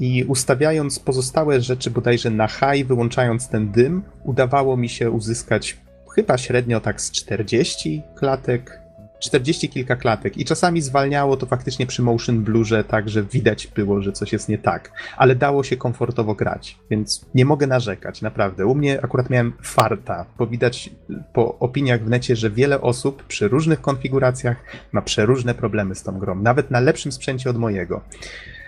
[0.00, 5.76] i ustawiając pozostałe rzeczy bodajże na high, wyłączając ten dym, udawało mi się uzyskać
[6.14, 8.81] chyba średnio tak z 40 klatek
[9.22, 14.02] 40 kilka klatek i czasami zwalniało to faktycznie przy motion blurze tak, że widać było,
[14.02, 18.66] że coś jest nie tak, ale dało się komfortowo grać, więc nie mogę narzekać, naprawdę.
[18.66, 20.90] U mnie akurat miałem farta, bo widać
[21.32, 24.56] po opiniach w necie, że wiele osób przy różnych konfiguracjach
[24.92, 28.00] ma przeróżne problemy z tą grą, nawet na lepszym sprzęcie od mojego.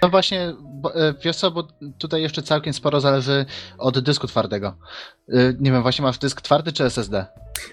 [0.05, 3.47] No właśnie, bo, e, wiesz co, bo tutaj jeszcze całkiem sporo zależy
[3.79, 4.77] od dysku twardego.
[5.29, 7.27] E, nie wiem, właśnie masz dysk twardy czy SSD?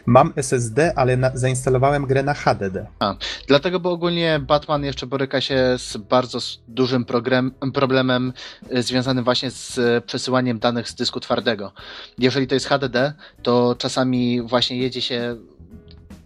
[0.06, 2.86] Mam SSD, ale na, zainstalowałem grę na HDD.
[3.00, 3.16] A,
[3.48, 8.34] dlatego, bo ogólnie Batman jeszcze boryka się z bardzo dużym program, problemem
[8.70, 11.72] e, związanym właśnie z przesyłaniem danych z dysku twardego.
[12.18, 13.14] Jeżeli to jest HDD,
[13.44, 15.36] to czasami właśnie jedzie się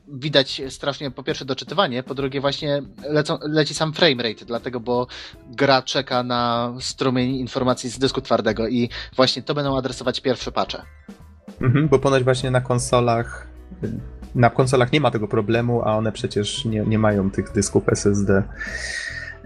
[0.08, 5.08] widać strasznie po pierwsze doczytywanie, po drugie właśnie lecą, leci sam framerate, dlatego, bo
[5.50, 10.82] gra czeka na strumień informacji z dysku twardego i właśnie to będą adresować pierwsze patche.
[11.62, 13.48] Mhm, bo ponoć właśnie na konsolach
[14.36, 18.44] na konsolach nie ma tego problemu, a one przecież nie, nie mają tych dysków SSD.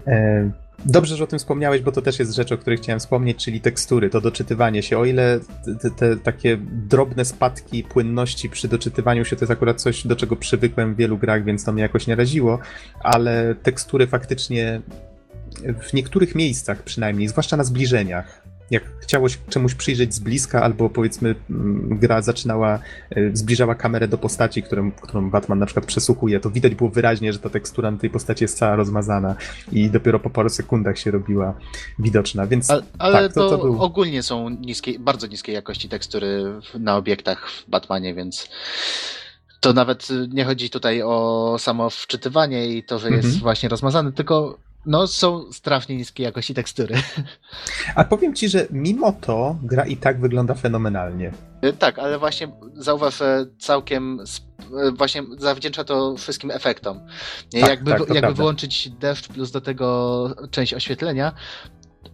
[0.06, 0.50] E,
[0.84, 3.60] Dobrze, że o tym wspomniałeś, bo to też jest rzecz, o której chciałem wspomnieć, czyli
[3.60, 4.98] tekstury, to doczytywanie się.
[4.98, 5.40] O ile
[5.82, 10.36] te, te, takie drobne spadki płynności przy doczytywaniu się to jest akurat coś, do czego
[10.36, 12.58] przywykłem w wielu grach, więc to mnie jakoś nie raziło,
[13.00, 14.82] ale tekstury faktycznie
[15.82, 20.90] w niektórych miejscach przynajmniej, zwłaszcza na zbliżeniach, jak chciało się czemuś przyjrzeć z bliska, albo
[20.90, 22.78] powiedzmy mm, gra zaczynała,
[23.10, 27.32] e, zbliżała kamerę do postaci, którą, którą Batman na przykład przesłuchuje, to widać było wyraźnie,
[27.32, 29.36] że ta tekstura na tej postaci jest cała rozmazana
[29.72, 31.54] i dopiero po paru sekundach się robiła
[31.98, 33.82] widoczna, więc Ale, ale tak, to, to, to był...
[33.82, 36.44] ogólnie są niskie, bardzo niskiej jakości tekstury
[36.78, 38.48] na obiektach w Batmanie, więc
[39.60, 43.42] to nawet nie chodzi tutaj o samo wczytywanie i to, że jest mhm.
[43.42, 46.94] właśnie rozmazany, tylko no, są strasznie niskie jakości tekstury.
[47.94, 51.32] A powiem ci, że mimo to gra i tak wygląda fenomenalnie.
[51.64, 53.18] Y, tak, ale właśnie zauważ,
[53.58, 57.00] całkiem y, właśnie zawdzięcza to wszystkim efektom.
[57.60, 61.32] Tak, jakby tak, jakby wyłączyć deszcz plus do tego część oświetlenia,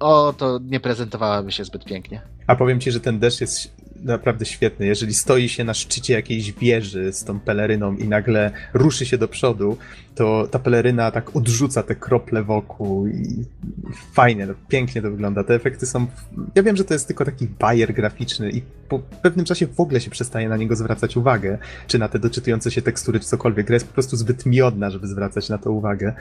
[0.00, 2.22] o, to nie prezentowałaby się zbyt pięknie.
[2.46, 4.86] A powiem ci, że ten deszcz jest naprawdę świetny.
[4.86, 9.28] Jeżeli stoi się na szczycie jakiejś wieży z tą peleryną i nagle ruszy się do
[9.28, 9.76] przodu,
[10.14, 13.44] to ta peleryna tak odrzuca te krople wokół i
[14.12, 15.44] fajnie, no, pięknie to wygląda.
[15.44, 16.06] Te efekty są...
[16.54, 20.00] Ja wiem, że to jest tylko taki bajer graficzny i po pewnym czasie w ogóle
[20.00, 23.66] się przestaje na niego zwracać uwagę, czy na te doczytujące się tekstury, czy cokolwiek.
[23.66, 26.14] Gra jest po prostu zbyt miodna, żeby zwracać na to uwagę.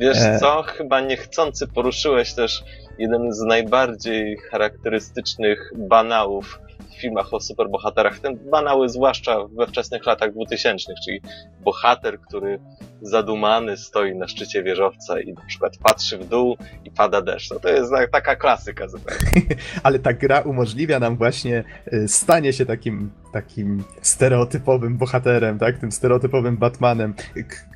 [0.00, 0.38] Wiesz e...
[0.40, 2.64] co, chyba niechcący poruszyłeś też
[2.98, 6.58] jeden z najbardziej charakterystycznych banałów
[7.00, 11.20] filmach o superbohaterach, ten banały zwłaszcza we wczesnych latach 2000, czyli
[11.60, 12.60] bohater, który
[13.02, 17.50] zadumany stoi na szczycie wieżowca i na przykład patrzy w dół i pada deszcz.
[17.50, 19.42] No to jest taka klasyka zupełnie.
[19.82, 25.78] Ale ta gra umożliwia nam właśnie y, stanie się takim, takim stereotypowym bohaterem, tak?
[25.78, 27.14] Tym stereotypowym Batmanem.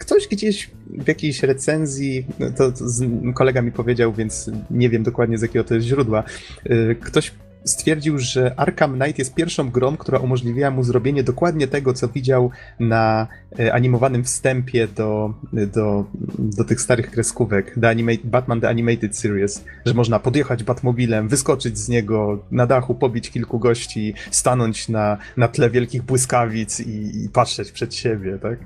[0.01, 2.85] Ktoś gdzieś w jakiejś recenzji, no to, to
[3.35, 6.23] kolega mi powiedział, więc nie wiem dokładnie z jakiego to jest źródła,
[6.67, 7.33] y, ktoś
[7.64, 12.51] stwierdził, że Arkham Knight jest pierwszą grą, która umożliwiła mu zrobienie dokładnie tego, co widział
[12.81, 13.27] na
[13.59, 16.05] e, animowanym wstępie do, do,
[16.38, 21.79] do tych starych kreskówek The Animate, Batman The Animated Series, że można podjechać Batmobilem, wyskoczyć
[21.79, 27.29] z niego na dachu, pobić kilku gości, stanąć na, na tle wielkich błyskawic i, i
[27.29, 28.59] patrzeć przed siebie, tak?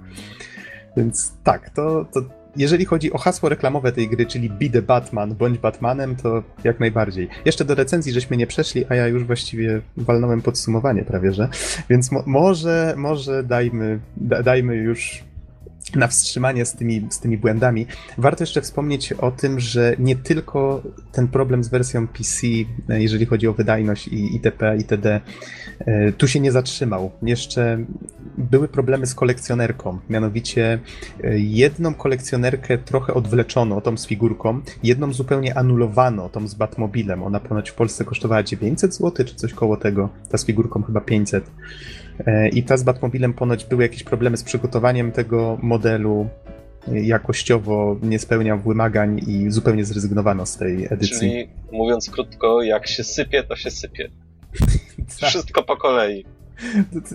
[0.96, 5.34] Więc tak, to, to jeżeli chodzi o hasło reklamowe tej gry, czyli Be the Batman,
[5.34, 7.28] bądź Batmanem, to jak najbardziej.
[7.44, 11.48] Jeszcze do recenzji żeśmy nie przeszli, a ja już właściwie walnąłem podsumowanie prawie, że.
[11.90, 15.24] Więc mo może, może dajmy, da dajmy już
[15.96, 17.86] na wstrzymanie z tymi, z tymi błędami.
[18.18, 22.46] Warto jeszcze wspomnieć o tym, że nie tylko ten problem z wersją PC,
[22.88, 25.20] e, jeżeli chodzi o wydajność i itp., itd.,
[25.78, 27.10] e, tu się nie zatrzymał.
[27.22, 27.84] Jeszcze
[28.38, 29.98] były problemy z kolekcjonerką.
[30.10, 30.78] Mianowicie
[31.24, 37.22] e, jedną kolekcjonerkę trochę odwleczono, tą z figurką, jedną zupełnie anulowano, tą z Batmobilem.
[37.22, 40.08] Ona ponoć w Polsce kosztowała 900 zł, czy coś koło tego.
[40.30, 41.50] Ta z figurką chyba 500.
[42.52, 46.28] I ta z Batmobilem ponoć były jakieś problemy z przygotowaniem tego modelu.
[46.92, 51.18] Jakościowo nie spełniał wymagań i zupełnie zrezygnowano z tej edycji.
[51.18, 54.10] Czyli mówiąc krótko, jak się sypie, to się sypie.
[55.20, 55.28] tak.
[55.28, 56.24] Wszystko po kolei.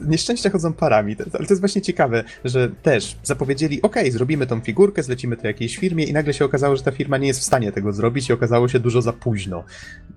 [0.08, 5.04] Nieszczęścia chodzą parami, ale to jest właśnie ciekawe, że też zapowiedzieli, ok, zrobimy tą figurkę,
[5.04, 7.72] zlecimy to jakiejś firmie i nagle się okazało, że ta firma nie jest w stanie
[7.72, 9.64] tego zrobić i okazało się dużo za późno.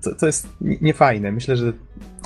[0.03, 1.33] To, to jest niefajne.
[1.33, 1.73] Myślę, że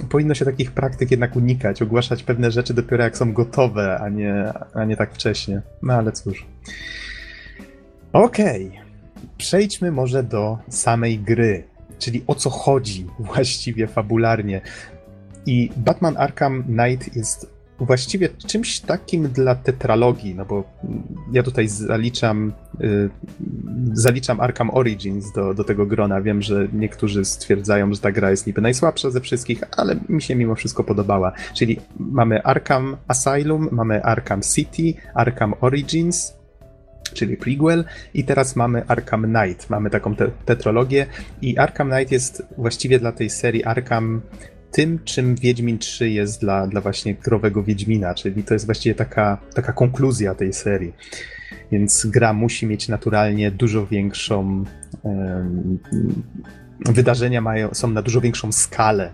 [0.08, 4.52] powinno się takich praktyk jednak unikać, ogłaszać pewne rzeczy dopiero jak są gotowe, a nie,
[4.74, 5.62] a nie tak wcześnie.
[5.82, 6.46] No ale cóż.
[8.12, 8.80] Okej, okay.
[9.38, 11.64] przejdźmy może do samej gry
[11.98, 14.60] czyli o co chodzi właściwie fabularnie.
[15.46, 20.64] I Batman Arkham Knight jest właściwie czymś takim dla tetralogii, no bo
[21.32, 23.10] ja tutaj zaliczam, y,
[23.92, 26.20] zaliczam Arkham Origins do, do tego grona.
[26.20, 30.34] Wiem, że niektórzy stwierdzają, że ta gra jest niby najsłabsza ze wszystkich, ale mi się
[30.34, 31.32] mimo wszystko podobała.
[31.54, 36.36] Czyli mamy Arkham Asylum, mamy Arkham City, Arkham Origins
[37.14, 37.84] czyli prequel
[38.14, 41.06] i teraz mamy Arkham Knight, mamy taką te tetrologię
[41.42, 44.22] i Arkham Knight jest właściwie dla tej serii Arkham
[44.76, 49.38] tym, czym Wiedźmin 3 jest dla, dla właśnie growego Wiedźmina, czyli to jest właściwie taka,
[49.54, 50.92] taka konkluzja tej serii.
[51.72, 54.64] Więc gra musi mieć naturalnie dużo większą.
[55.02, 55.78] Um,
[56.80, 59.12] wydarzenia mają, są na dużo większą skalę.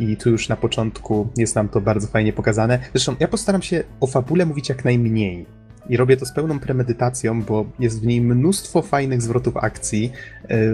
[0.00, 2.78] I tu już na początku jest nam to bardzo fajnie pokazane.
[2.94, 5.46] Zresztą ja postaram się o fabule mówić jak najmniej.
[5.88, 10.12] I robię to z pełną premedytacją, bo jest w niej mnóstwo fajnych zwrotów akcji,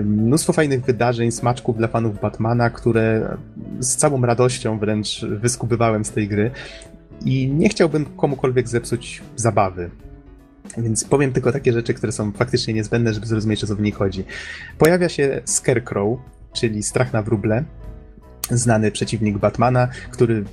[0.05, 3.37] mnóstwo fajnych wydarzeń, smaczków dla fanów Batmana, które
[3.81, 6.51] z całą radością wręcz wyskubywałem z tej gry.
[7.25, 9.91] I nie chciałbym komukolwiek zepsuć zabawy.
[10.79, 13.95] Więc powiem tylko takie rzeczy, które są faktycznie niezbędne, żeby zrozumieć, o co w nich
[13.95, 14.25] chodzi.
[14.79, 16.19] Pojawia się Scarecrow,
[16.53, 17.65] czyli strach na wróble,
[18.51, 20.45] znany przeciwnik Batmana, który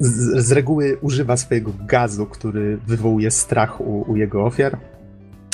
[0.00, 4.78] z, z, reguły używa swojego gazu, który wywołuje strach u, u jego ofiar.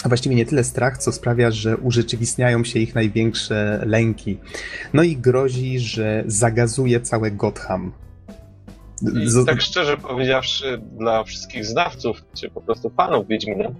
[0.05, 4.39] A właściwie nie tyle strach, co sprawia, że urzeczywistniają się ich największe lęki.
[4.93, 7.93] No i grozi, że zagazuje całe Gotham.
[9.03, 13.71] I tak szczerze powiedziawszy, dla wszystkich znawców, czy po prostu fanów Wiedźmina,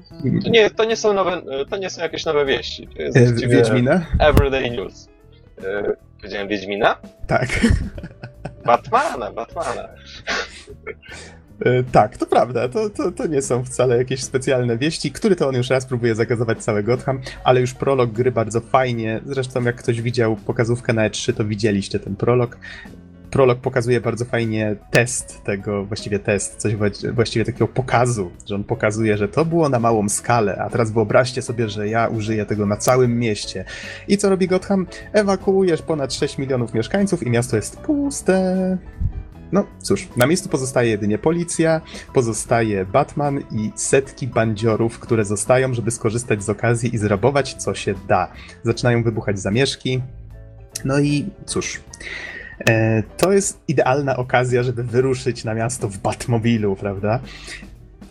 [0.45, 2.89] to nie, to nie, są, nowe, to nie są jakieś nowe wieści.
[2.97, 4.07] To jest e, Wiedźmina?
[4.18, 5.09] Everyday News.
[5.64, 6.97] E, powiedziałem Wiedźmina?
[7.26, 7.49] Tak.
[8.66, 9.88] Batmana, Batmana.
[11.60, 12.68] E, tak, to prawda.
[12.68, 15.12] To, to, to nie są wcale jakieś specjalne wieści.
[15.12, 19.20] Który to on już raz próbuje zagazować cały Gotham, ale już prolog gry bardzo fajnie.
[19.26, 22.58] Zresztą, jak ktoś widział pokazówkę na E3, to widzieliście ten prolog
[23.37, 26.74] prolog pokazuje bardzo fajnie test tego, właściwie test, coś
[27.12, 31.43] właściwie takiego pokazu, że on pokazuje, że to było na małą skalę, a teraz wyobraźcie
[31.43, 33.64] sobie, że ja użyję tego na całym mieście.
[34.09, 34.87] I co robi Gotham?
[35.12, 38.78] Ewakuujesz ponad 6 milionów mieszkańców i miasto jest puste.
[39.53, 41.80] No cóż, na miejscu pozostaje jedynie policja,
[42.14, 47.95] pozostaje Batman i setki bandziorów, które zostają, żeby skorzystać z okazji i zrabować co się
[48.09, 48.32] da.
[48.62, 50.03] Zaczynają wybuchać zamieszki.
[50.84, 51.80] No i cóż.
[52.68, 57.20] E, to jest idealna okazja, żeby wyruszyć na miasto w Batmobilu, prawda?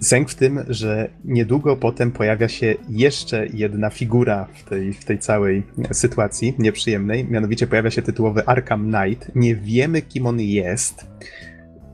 [0.02, 5.20] Sęk w tym, że niedługo potem pojawia się jeszcze jedna figura w tej, w tej
[5.20, 9.32] całej sytuacji nieprzyjemnej, mianowicie pojawia się tytułowy Arkham Knight.
[9.36, 11.08] Nie wiemy, kim on jest.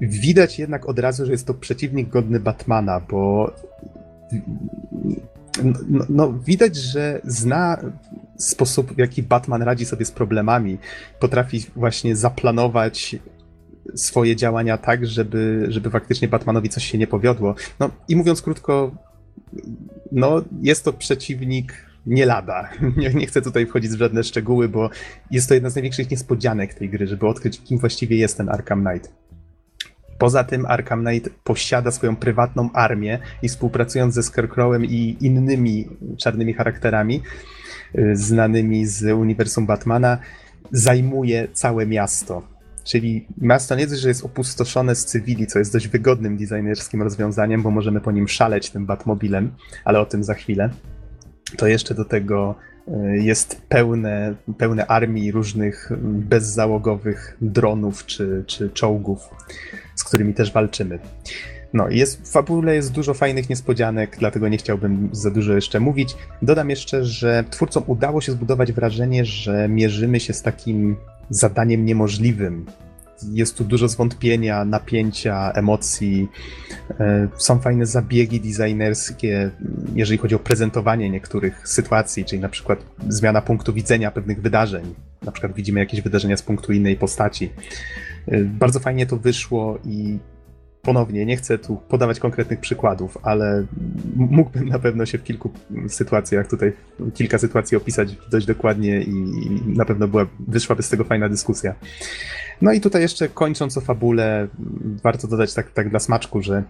[0.02, 3.54] Widać jednak od razu, że jest to przeciwnik godny Batmana, bo
[5.90, 7.78] no, no, widać, że zna
[8.38, 10.78] sposób, w jaki Batman radzi sobie z problemami.
[11.20, 13.16] Potrafi właśnie zaplanować
[13.96, 17.56] swoje działania tak, żeby, żeby faktycznie Batmanowi coś się nie powiodło.
[17.80, 18.92] No i mówiąc krótko,
[20.12, 22.70] no jest to przeciwnik nie lada.
[22.98, 24.90] Nie, nie, chcę tutaj wchodzić w żadne szczegóły, bo
[25.32, 28.86] jest to jedna z największych niespodzianek tej gry, żeby odkryć, kim właściwie jest ten Arkham
[28.86, 29.21] Knight.
[30.22, 36.54] Poza tym Arkham Knight posiada swoją prywatną armię i współpracując ze Scarecrowem i innymi czarnymi
[36.54, 37.22] charakterami
[37.96, 40.18] y, znanymi z uniwersum Batmana,
[40.72, 42.48] zajmuje całe miasto.
[42.84, 47.72] Czyli miasto nie że jest opustoszone z cywili, co jest dość wygodnym designerskim rozwiązaniem, bo
[47.72, 49.52] możemy po nim szaleć tym Batmobilem,
[49.86, 50.70] ale o tym za chwilę.
[51.58, 52.56] To jeszcze do tego
[53.14, 59.30] jest pełne, pełne armii różnych bezzałogowych dronów czy, czy czołgów
[60.02, 61.00] z którymi też walczymy.
[61.74, 66.16] No, jest, w fabule jest dużo fajnych niespodzianek, dlatego nie chciałbym za dużo jeszcze mówić.
[66.42, 70.96] Dodam jeszcze, że twórcom udało się zbudować wrażenie, że mierzymy się z takim
[71.30, 72.66] zadaniem niemożliwym.
[73.32, 76.30] Jest tu dużo zwątpienia, napięcia, emocji.
[77.00, 79.52] E, są fajne zabiegi designerskie,
[79.96, 84.96] jeżeli chodzi o prezentowanie niektórych sytuacji, czyli na przykład zmiana punktu widzenia pewnych wydarzeń.
[85.22, 87.50] Na przykład widzimy jakieś wydarzenia z punktu innej postaci.
[88.34, 90.20] Y, bardzo fajnie to wyszło i
[90.82, 93.66] ponownie nie chcę tu podawać konkretnych przykładów, ale
[94.16, 95.52] mógłbym na pewno się w kilku
[95.88, 96.74] sytuacjach tutaj,
[97.14, 99.14] kilka sytuacji opisać dość dokładnie i
[99.66, 101.76] na pewno była, wyszłaby z tego fajna dyskusja.
[102.62, 104.48] No i tutaj jeszcze kończąc o fabule,
[105.04, 106.64] warto dodać tak, tak dla smaczku, że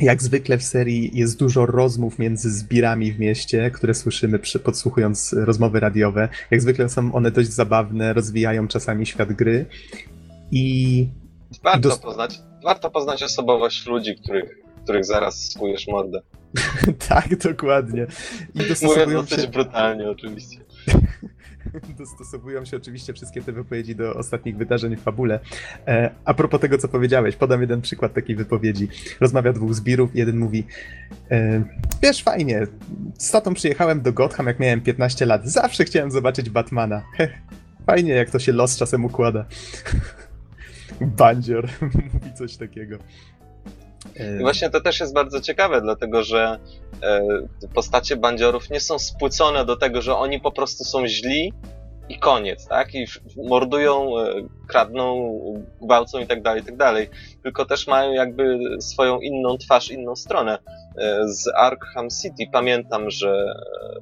[0.00, 5.32] jak zwykle w serii jest dużo rozmów między zbirami w mieście, które słyszymy przy, podsłuchując
[5.32, 6.28] rozmowy radiowe.
[6.50, 9.66] Jak zwykle są one dość zabawne, rozwijają czasami świat gry
[10.50, 11.08] i...
[11.62, 12.02] Warto, dost...
[12.02, 16.20] poznać, warto poznać osobowość ludzi, których, których zaraz skujesz mordę.
[17.08, 18.06] tak, dokładnie.
[18.54, 19.48] I dostosowują Mówię dosyć się...
[19.48, 20.58] brutalnie oczywiście.
[21.98, 25.40] dostosowują się oczywiście wszystkie te wypowiedzi do ostatnich wydarzeń w fabule.
[25.86, 28.88] E, a propos tego, co powiedziałeś, podam jeden przykład takiej wypowiedzi.
[29.20, 30.66] Rozmawia dwóch zbirów, jeden mówi
[31.30, 31.64] e,
[32.02, 32.66] wiesz, fajnie,
[33.18, 35.48] z tatą przyjechałem do Gotham, jak miałem 15 lat.
[35.48, 37.02] Zawsze chciałem zobaczyć Batmana.
[37.86, 39.44] fajnie, jak to się los czasem układa.
[41.00, 41.68] Bandzior
[42.14, 42.96] mówi coś takiego.
[44.38, 46.58] I właśnie to też jest bardzo ciekawe, dlatego że
[47.74, 51.52] postacie bandziorów nie są spłycone do tego, że oni po prostu są źli
[52.08, 52.94] i koniec, tak?
[52.94, 53.06] I
[53.48, 54.34] mordują, e,
[54.68, 55.32] kradną,
[55.82, 57.08] gwałcą i tak dalej, i tak dalej.
[57.42, 60.58] Tylko też mają jakby swoją inną twarz, inną stronę.
[60.98, 63.54] E, z Arkham City pamiętam, że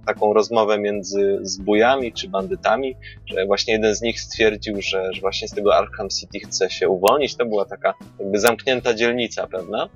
[0.07, 2.97] taką rozmowę między zbójami czy bandytami,
[3.27, 6.89] że właśnie jeden z nich stwierdził, że, że właśnie z tego Arkham City chce się
[6.89, 7.37] uwolnić.
[7.37, 9.89] To była taka jakby zamknięta dzielnica pewna.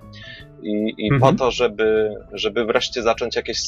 [0.63, 1.21] I, i mhm.
[1.21, 3.61] po to, żeby, żeby wreszcie zacząć jakieś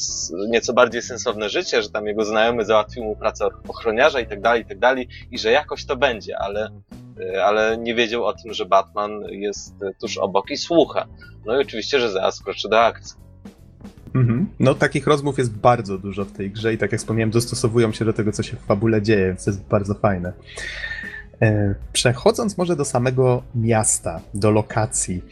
[0.48, 4.62] nieco bardziej sensowne życie, że tam jego znajomy załatwił mu pracę ochroniarza i tak dalej,
[4.62, 6.91] i tak dalej, i że jakoś to będzie, ale, e,
[7.44, 11.06] ale nie wiedział o tym, że Batman jest tuż obok i słucha.
[11.46, 13.22] No i oczywiście, że zaraz kroczy do akcji.
[14.14, 14.46] Mhm.
[14.60, 18.04] No, takich rozmów jest bardzo dużo w tej grze i tak jak wspomniałem, dostosowują się
[18.04, 20.32] do tego, co się w fabule dzieje, więc to jest bardzo fajne.
[21.42, 25.22] E, przechodząc może do samego miasta, do lokacji,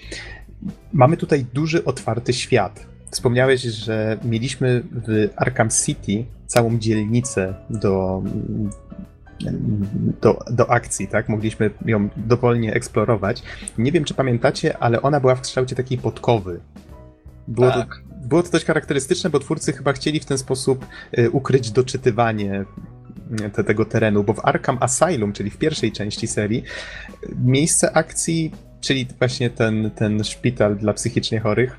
[0.92, 2.86] mamy tutaj duży, otwarty świat.
[3.10, 8.22] Wspomniałeś, że mieliśmy w Arkham City całą dzielnicę do,
[10.20, 11.28] do, do akcji, tak?
[11.28, 13.42] Mogliśmy ją dowolnie eksplorować.
[13.78, 16.60] Nie wiem, czy pamiętacie, ale ona była w kształcie takiej podkowy.
[17.48, 17.88] Było, tak.
[17.88, 20.86] to, było to dość charakterystyczne, bo twórcy chyba chcieli w ten sposób
[21.18, 22.64] y, ukryć doczytywanie
[23.46, 26.64] y, te, tego terenu, bo w Arkham Asylum, czyli w pierwszej części serii,
[27.44, 31.76] miejsce akcji czyli właśnie ten, ten szpital dla psychicznie chorych,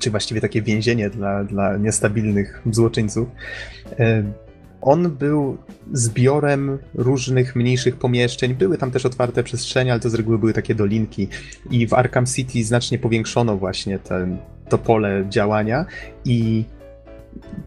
[0.00, 3.28] czy właściwie takie więzienie dla, dla niestabilnych złoczyńców.
[4.80, 5.58] On był
[5.92, 8.54] zbiorem różnych mniejszych pomieszczeń.
[8.54, 11.28] Były tam też otwarte przestrzenie, ale to z reguły były takie dolinki.
[11.70, 15.86] I w Arkham City znacznie powiększono właśnie ten, to pole działania
[16.24, 16.64] i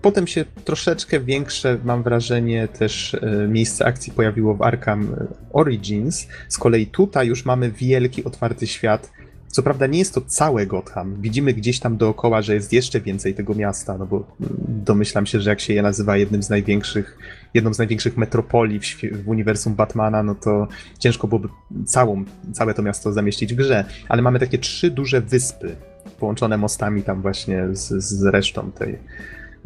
[0.01, 5.15] Potem się troszeczkę większe, mam wrażenie, też e, miejsce akcji pojawiło w Arkham
[5.53, 6.27] Origins.
[6.47, 9.11] Z kolei tutaj już mamy wielki, otwarty świat.
[9.51, 11.21] Co prawda nie jest to całe Gotham.
[11.21, 14.27] Widzimy gdzieś tam dookoła, że jest jeszcze więcej tego miasta, no bo
[14.67, 17.17] domyślam się, że jak się je nazywa jednym z największych,
[17.53, 20.67] jedną z największych metropolii w, w uniwersum Batmana, no to
[20.99, 21.47] ciężko byłoby
[21.85, 23.85] całą, całe to miasto zamieścić w grze.
[24.09, 25.75] Ale mamy takie trzy duże wyspy,
[26.19, 28.99] połączone mostami tam właśnie z, z resztą tej,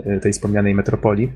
[0.05, 1.31] E, tej wspomnianej metropolii.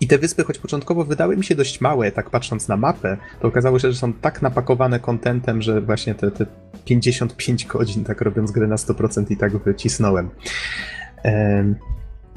[0.00, 3.48] I te wyspy, choć początkowo wydały mi się dość małe, tak patrząc na mapę, to
[3.48, 6.46] okazało się, że są tak napakowane kontentem, że właśnie te, te
[6.84, 10.30] 55 godzin, tak robiąc grę na 100% i tak wycisnąłem.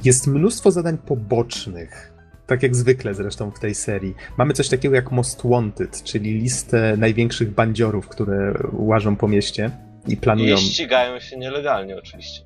[0.03, 2.13] Jest mnóstwo zadań pobocznych,
[2.47, 4.15] tak jak zwykle zresztą w tej serii.
[4.37, 9.71] Mamy coś takiego jak Most Wanted, czyli listę największych bandziorów, które łażą po mieście
[10.07, 10.55] i planują...
[10.55, 12.41] I ścigają się nielegalnie oczywiście.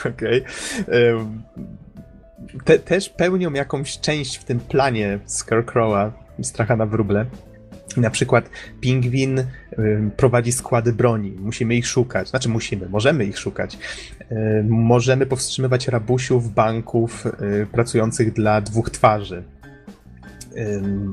[0.14, 0.44] Okej.
[0.82, 1.26] Okay.
[2.64, 6.12] Te, też pełnią jakąś część w tym planie Scarecrowa,
[6.42, 7.26] stracha na wróble.
[7.96, 9.44] Na przykład pingwin
[10.16, 11.30] prowadzi składy broni.
[11.30, 12.28] Musimy ich szukać.
[12.28, 13.78] Znaczy musimy, możemy ich szukać.
[14.64, 19.42] Możemy powstrzymywać rabusiów banków y, pracujących dla dwóch twarzy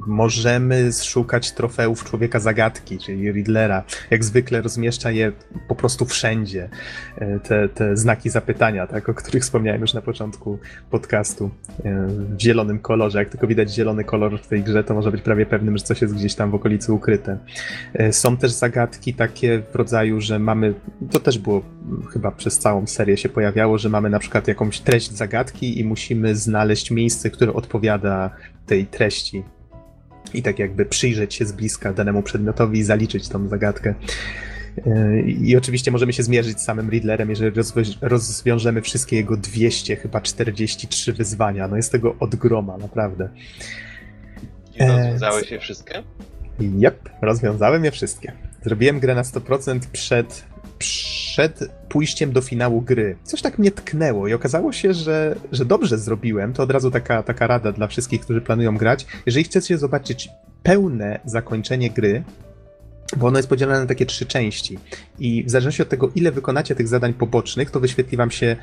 [0.07, 3.83] możemy szukać trofeów Człowieka Zagadki, czyli Riddlera.
[4.11, 5.31] Jak zwykle rozmieszcza je
[5.67, 6.69] po prostu wszędzie.
[7.17, 11.49] E, te, te znaki zapytania, tak, o których wspomniałem już na początku podcastu.
[11.85, 13.19] E, w zielonym kolorze.
[13.19, 16.01] Jak tylko widać zielony kolor w tej grze, to może być prawie pewnym, że coś
[16.01, 17.37] jest gdzieś tam w okolicy ukryte.
[17.93, 20.73] E, są też zagadki takie w rodzaju, że mamy,
[21.11, 21.61] to też było
[22.13, 26.35] chyba przez całą serię się pojawiało, że mamy na przykład jakąś treść zagadki i musimy
[26.35, 28.31] znaleźć miejsce, które odpowiada
[28.65, 29.32] tej treści
[30.33, 33.93] i tak jakby przyjrzeć się z bliska danemu przedmiotowi i zaliczyć tą zagadkę.
[35.25, 37.51] I oczywiście możemy się zmierzyć z samym Riddlerem, jeżeli
[38.01, 41.67] rozwiążemy wszystkie jego 200, chyba 43 wyzwania.
[41.67, 43.29] No jest tego od groma, naprawdę.
[44.75, 46.03] I rozwiązałeś je wszystkie?
[46.59, 48.33] Jep, rozwiązałem je wszystkie.
[48.63, 50.45] Zrobiłem grę na 100% przed
[50.79, 51.12] przed
[51.89, 53.15] pójściem do finału gry.
[53.23, 56.53] Coś tak mnie tknęło i okazało się, że, że dobrze zrobiłem.
[56.53, 59.05] To od razu taka, taka rada dla wszystkich, którzy planują grać.
[59.25, 60.29] Jeżeli chcecie zobaczyć
[60.63, 62.23] pełne zakończenie gry,
[63.17, 64.79] bo ono jest podzielone na takie trzy części.
[65.19, 68.55] I w zależności od tego, ile wykonacie tych zadań pobocznych, to wyświetli wam się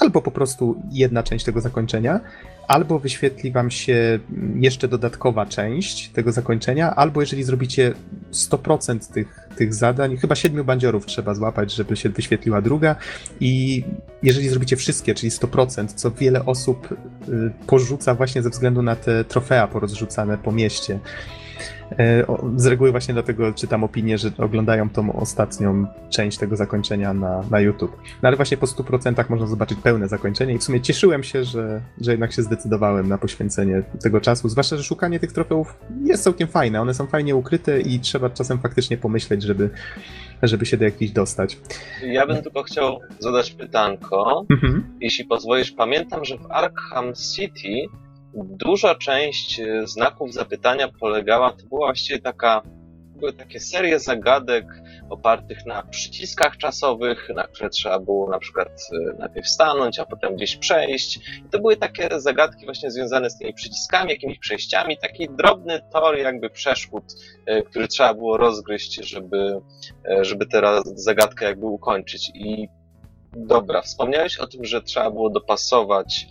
[0.00, 2.20] albo po prostu jedna część tego zakończenia,
[2.68, 4.18] albo wyświetli wam się
[4.54, 7.94] jeszcze dodatkowa część tego zakończenia, albo jeżeli zrobicie
[8.32, 12.96] 100% tych, tych zadań, chyba siedmiu bandziorów trzeba złapać, żeby się wyświetliła druga.
[13.40, 13.84] I
[14.22, 19.24] jeżeli zrobicie wszystkie, czyli 100%, co wiele osób y, porzuca właśnie ze względu na te
[19.24, 20.98] trofea porozrzucane po mieście,
[22.56, 27.60] z reguły właśnie dlatego czytam opinię, że oglądają tą ostatnią część tego zakończenia na, na
[27.60, 27.96] YouTube.
[28.22, 31.80] No ale właśnie po 100% można zobaczyć pełne zakończenie i w sumie cieszyłem się, że,
[32.00, 36.48] że jednak się zdecydowałem na poświęcenie tego czasu, zwłaszcza, że szukanie tych trofeów jest całkiem
[36.48, 39.70] fajne, one są fajnie ukryte i trzeba czasem faktycznie pomyśleć, żeby,
[40.42, 41.58] żeby się do jakichś dostać.
[42.02, 44.46] Ja bym tylko chciał zadać pytanko.
[44.50, 44.96] Mhm.
[45.00, 47.88] Jeśli pozwolisz, pamiętam, że w Arkham City
[48.36, 52.62] duża część e, znaków zapytania polegała, to była właściwie taka,
[53.16, 54.66] były takie serie zagadek
[55.10, 60.36] opartych na przyciskach czasowych, na które trzeba było na przykład e, najpierw stanąć, a potem
[60.36, 61.16] gdzieś przejść.
[61.16, 66.18] I to były takie zagadki właśnie związane z tymi przyciskami, jakimiś przejściami, taki drobny tor
[66.18, 67.04] jakby przeszkód,
[67.46, 69.60] e, który trzeba było rozgryźć, żeby,
[70.20, 72.30] żeby tę zagadkę jakby ukończyć.
[72.34, 72.68] I
[73.36, 76.26] dobra, wspomniałeś o tym, że trzeba było dopasować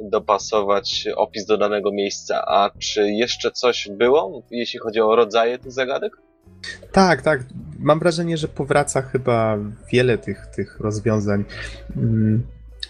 [0.00, 2.44] dopasować opis do danego miejsca.
[2.46, 6.12] A czy jeszcze coś było, jeśli chodzi o rodzaje tych zagadek?
[6.92, 7.40] Tak, tak.
[7.78, 9.58] Mam wrażenie, że powraca chyba
[9.92, 11.44] wiele tych, tych rozwiązań.
[11.96, 12.46] Mm,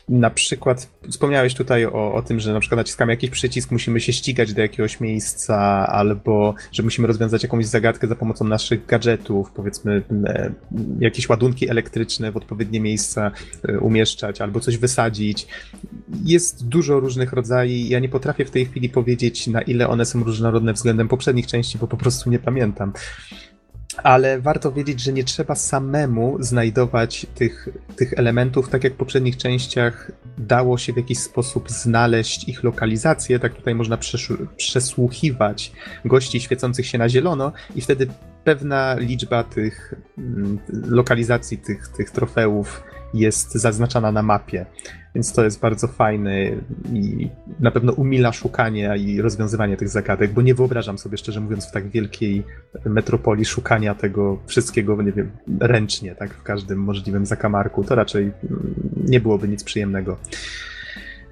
[0.08, 4.12] na przykład wspomniałeś tutaj o, o tym, że na przykład naciskamy jakiś przycisk, musimy się
[4.12, 5.56] ścigać do jakiegoś miejsca,
[5.88, 10.52] albo że musimy rozwiązać jakąś zagadkę za pomocą naszych gadżetów, powiedzmy e,
[11.00, 13.30] jakieś ładunki elektryczne w odpowiednie miejsca
[13.68, 15.46] e, umieszczać, albo coś wysadzić.
[16.24, 17.54] Jest dużo różnych rodzajów.
[17.88, 21.78] Ja nie potrafię w tej chwili powiedzieć, na ile one są różnorodne względem poprzednich części,
[21.78, 22.92] bo po prostu nie pamiętam
[24.02, 29.36] ale warto wiedzieć, że nie trzeba samemu znajdować tych, tych elementów, tak jak w poprzednich
[29.36, 33.98] częściach dało się w jakiś sposób znaleźć ich lokalizację, tak tutaj można
[34.56, 35.72] przesłuchiwać
[36.04, 38.06] gości świecących się na zielono i wtedy
[38.44, 42.82] pewna liczba tych mm, lokalizacji tych, tych trofeów
[43.14, 44.66] jest zaznaczona na mapie.
[45.14, 46.42] Więc to jest bardzo fajne
[46.92, 47.28] i
[47.60, 51.72] na pewno umila szukanie i rozwiązywanie tych zagadek, bo nie wyobrażam sobie, szczerze mówiąc, w
[51.72, 52.44] tak wielkiej
[52.84, 57.84] metropolii szukania tego wszystkiego, nie wiem, ręcznie, tak, w każdym możliwym zakamarku.
[57.84, 58.74] To raczej mm,
[59.06, 60.16] nie byłoby nic przyjemnego.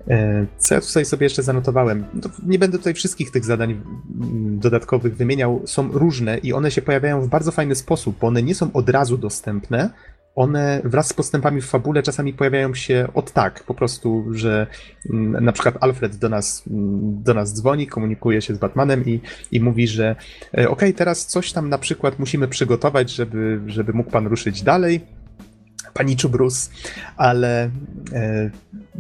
[0.09, 2.05] E, co ja tutaj sobie jeszcze zanotowałem?
[2.47, 5.63] Nie będę tutaj wszystkich tych zadań mm, dodatkowych wymieniał.
[5.65, 8.89] Są różne i one się pojawiają w bardzo fajny sposób, bo one nie są od
[8.89, 9.91] razu dostępne,
[10.35, 14.67] one wraz z postępami w fabule czasami pojawiają się od tak, po prostu, że
[15.11, 19.21] mm, na przykład Alfred do nas, mm, do nas dzwoni, komunikuje się z Batmanem i,
[19.53, 20.17] i mówi, że e,
[20.53, 25.01] okej, okay, teraz coś tam na przykład musimy przygotować, żeby, żeby mógł pan ruszyć dalej
[25.95, 26.71] paniczu Bruce,
[27.17, 27.71] ale
[28.13, 28.51] e,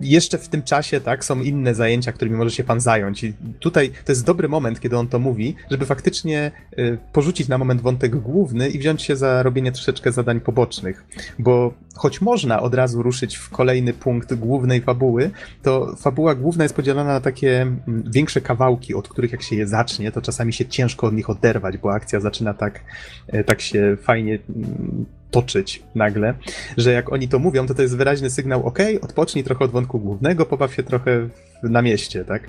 [0.01, 3.24] jeszcze w tym czasie, tak, są inne zajęcia, którymi może się pan zająć.
[3.24, 7.59] I tutaj to jest dobry moment, kiedy on to mówi, żeby faktycznie e, porzucić na
[7.59, 11.05] moment wątek główny i wziąć się za robienie troszeczkę zadań pobocznych.
[11.38, 15.30] Bo choć można od razu ruszyć w kolejny punkt głównej fabuły,
[15.62, 19.66] to fabuła główna jest podzielona na takie mm, większe kawałki, od których jak się je
[19.66, 22.80] zacznie, to czasami się ciężko od nich oderwać, bo akcja zaczyna tak,
[23.28, 26.34] e, tak się fajnie mm, toczyć nagle,
[26.76, 29.99] że jak oni to mówią, to to jest wyraźny sygnał, ok, odpocznij trochę od wątku
[29.99, 31.28] głównego, pobaw się trochę
[31.62, 32.49] na mieście, tak?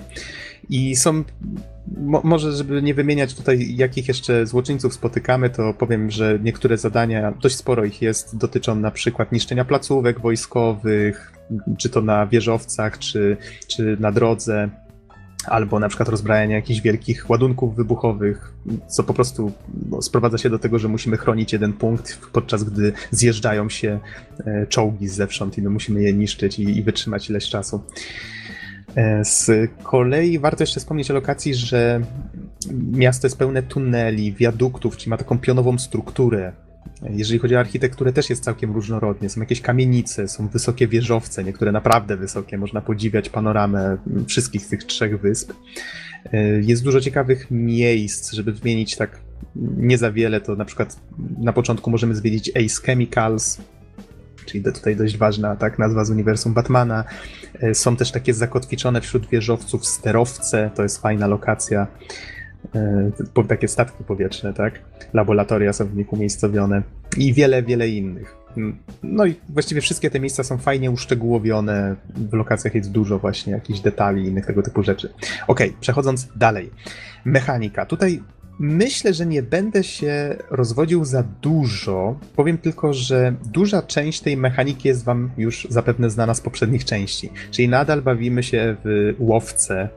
[0.68, 1.24] I są,
[1.96, 7.32] mo, może żeby nie wymieniać tutaj jakich jeszcze złoczyńców spotykamy, to powiem, że niektóre zadania,
[7.42, 11.32] dość sporo ich jest, dotyczą na przykład niszczenia placówek wojskowych,
[11.78, 13.36] czy to na wieżowcach, czy,
[13.66, 14.70] czy na drodze,
[15.46, 18.52] albo na przykład rozbrajanie jakichś wielkich ładunków wybuchowych,
[18.88, 19.52] co po prostu
[19.90, 23.98] no, sprowadza się do tego, że musimy chronić jeden punkt, podczas gdy zjeżdżają się
[24.46, 27.80] e, czołgi zewsząd i my musimy je niszczyć i, i wytrzymać ileś czasu.
[28.96, 29.50] E, z
[29.82, 32.00] kolei warto jeszcze wspomnieć o lokacji, że
[32.92, 36.52] miasto jest pełne tuneli, wiaduktów, czyli ma taką pionową strukturę.
[37.10, 39.28] Jeżeli chodzi o architekturę, też jest całkiem różnorodnie.
[39.28, 42.58] Są jakieś kamienice, są wysokie wieżowce, niektóre naprawdę wysokie.
[42.58, 45.52] Można podziwiać panoramę wszystkich tych trzech wysp.
[46.32, 49.20] E, jest dużo ciekawych miejsc, żeby wymienić tak
[49.56, 50.96] nie za wiele, to na przykład
[51.38, 53.60] na początku możemy zwiedzić Ace Chemicals,
[54.46, 57.04] czyli tutaj dość ważna tak, nazwa z uniwersum Batmana.
[57.60, 61.86] E, są też takie zakotwiczone wśród wieżowców sterowce, to jest fajna lokacja.
[62.74, 63.10] E,
[63.48, 64.80] takie statki powietrzne, tak?
[65.12, 66.82] Laboratoria są w nich umiejscowione
[67.16, 68.36] i wiele, wiele innych.
[69.02, 71.96] No i właściwie wszystkie te miejsca są fajnie uszczegółowione.
[72.30, 75.12] W lokacjach jest dużo właśnie jakichś detali i innych tego typu rzeczy.
[75.46, 76.70] Ok, przechodząc dalej.
[77.24, 77.86] Mechanika.
[77.86, 78.22] Tutaj
[78.58, 82.18] myślę, że nie będę się rozwodził za dużo.
[82.36, 87.30] Powiem tylko, że duża część tej mechaniki jest Wam już zapewne znana z poprzednich części.
[87.50, 89.88] Czyli nadal bawimy się w łowce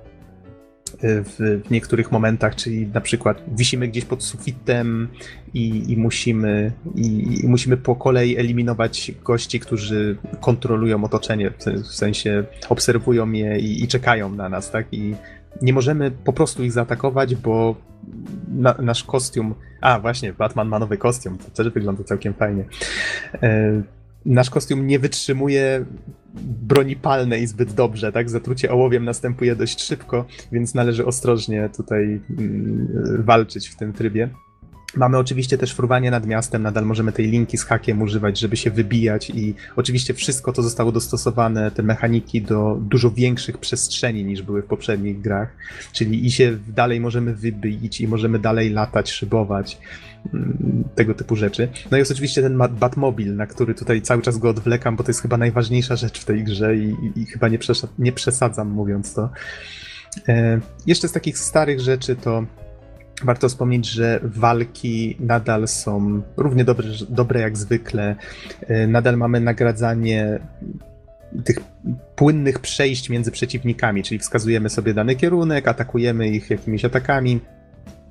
[1.04, 5.08] w, w, niektórych momentach, czyli na przykład wisimy gdzieś pod sufitem
[5.54, 11.52] i, i musimy, i, i, musimy po kolei eliminować gości, którzy kontrolują otoczenie,
[11.84, 14.88] w sensie obserwują je i, i czekają na nas, tak?
[14.92, 15.16] I
[15.62, 17.76] nie możemy po prostu ich zaatakować, bo
[18.48, 19.56] na, nasz kostium.
[19.82, 22.66] A, właśnie, Batman ma nowy kostium, to też wygląda całkiem fajnie.
[23.44, 23.82] E,
[24.26, 25.86] nasz kostium nie wytrzymuje
[26.44, 28.30] broni palnej zbyt dobrze, tak?
[28.30, 34.30] Zatrucie ołowiem następuje dość szybko, więc należy ostrożnie tutaj mm, walczyć w tym trybie.
[34.96, 38.72] Mamy oczywiście też fruwanie nad miastem, nadal możemy tej linki z hakiem używać, żeby się
[38.72, 44.62] wybijać i oczywiście wszystko to zostało dostosowane, te mechaniki do dużo większych przestrzeni niż były
[44.62, 45.50] w poprzednich grach,
[45.92, 49.78] czyli i się dalej możemy wybić i możemy dalej latać, szybować,
[50.34, 51.70] mm, tego typu rzeczy.
[51.92, 55.10] No i jest oczywiście ten Batmobil, na który tutaj cały czas go odwlekam, bo to
[55.10, 57.48] jest chyba najważniejsza rzecz w tej grze i, i, i chyba
[58.00, 59.30] nie, przesadzam mówiąc to.
[60.28, 62.46] E, jeszcze z takich starych rzeczy to
[63.24, 68.16] Warto wspomnieć, że walki nadal są równie dobre, dobre jak zwykle.
[68.68, 70.40] E, nadal mamy nagradzanie
[71.44, 71.60] tych
[72.16, 77.40] płynnych przejść między przeciwnikami, czyli wskazujemy sobie dany kierunek, atakujemy ich jakimiś atakami,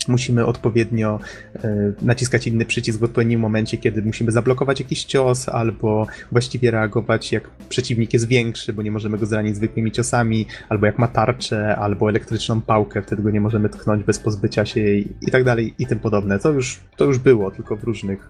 [0.09, 1.21] musimy odpowiednio
[1.55, 7.33] e, naciskać inny przycisk w odpowiednim momencie, kiedy musimy zablokować jakiś cios, albo właściwie reagować
[7.33, 11.77] jak przeciwnik jest większy, bo nie możemy go zranić zwykłymi ciosami, albo jak ma tarczę,
[11.77, 15.75] albo elektryczną pałkę, wtedy go nie możemy tknąć bez pozbycia się jej i tak dalej
[15.79, 16.39] i tym podobne.
[16.39, 18.29] To już, to już było, tylko w różnych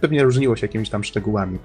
[0.00, 1.58] pewnie różniło się jakimiś tam szczegółami.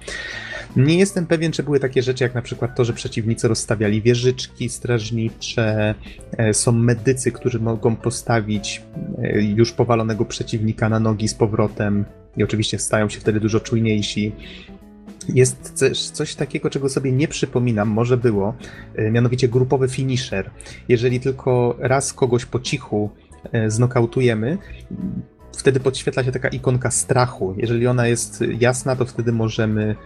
[0.76, 4.68] Nie jestem pewien, czy były takie rzeczy, jak na przykład to, że przeciwnicy rozstawiali wieżyczki
[4.68, 5.94] strażnicze,
[6.36, 8.82] e, są medycy, którzy mogą postawić
[9.22, 12.04] e, już powalonego przeciwnika na nogi z powrotem
[12.36, 14.32] i oczywiście stają się wtedy dużo czujniejsi.
[15.28, 18.54] Jest też coś takiego, czego sobie nie przypominam, może było,
[18.94, 20.50] e, mianowicie grupowy finisher.
[20.88, 23.10] Jeżeli tylko raz kogoś po cichu
[23.68, 24.58] znokautujemy,
[25.56, 27.54] wtedy podświetla się taka ikonka strachu.
[27.56, 29.96] Jeżeli ona jest jasna, to wtedy możemy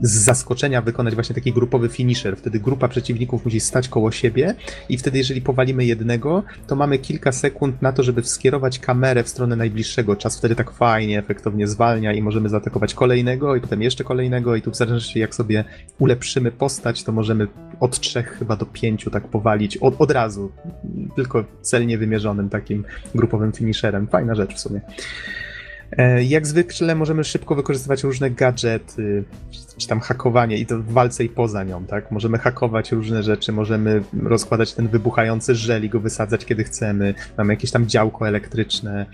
[0.00, 2.36] z zaskoczenia wykonać właśnie taki grupowy finisher.
[2.36, 4.54] Wtedy grupa przeciwników musi stać koło siebie
[4.88, 9.28] i wtedy jeżeli powalimy jednego, to mamy kilka sekund na to, żeby skierować kamerę w
[9.28, 10.16] stronę najbliższego.
[10.16, 14.62] Czas wtedy tak fajnie, efektownie zwalnia i możemy zaatakować kolejnego i potem jeszcze kolejnego i
[14.62, 15.64] tu w zależności jak sobie
[15.98, 17.46] ulepszymy postać, to możemy
[17.80, 20.52] od trzech chyba do pięciu tak powalić od, od razu.
[21.16, 24.06] Tylko celnie wymierzonym takim grupowym finisherem.
[24.06, 24.80] Fajna rzecz w sumie.
[25.92, 29.24] E, jak zwykle możemy szybko wykorzystywać różne gadżety,
[29.76, 32.10] czy tam hakowanie i to w walce i poza nią, tak?
[32.10, 37.14] Możemy hakować różne rzeczy, możemy rozkładać ten wybuchający żel i go wysadzać kiedy chcemy.
[37.38, 39.06] Mamy jakieś tam działko elektryczne.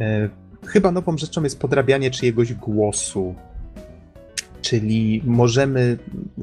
[0.00, 0.28] E,
[0.66, 3.34] chyba nową rzeczą jest podrabianie czyjegoś głosu.
[4.62, 5.98] Czyli możemy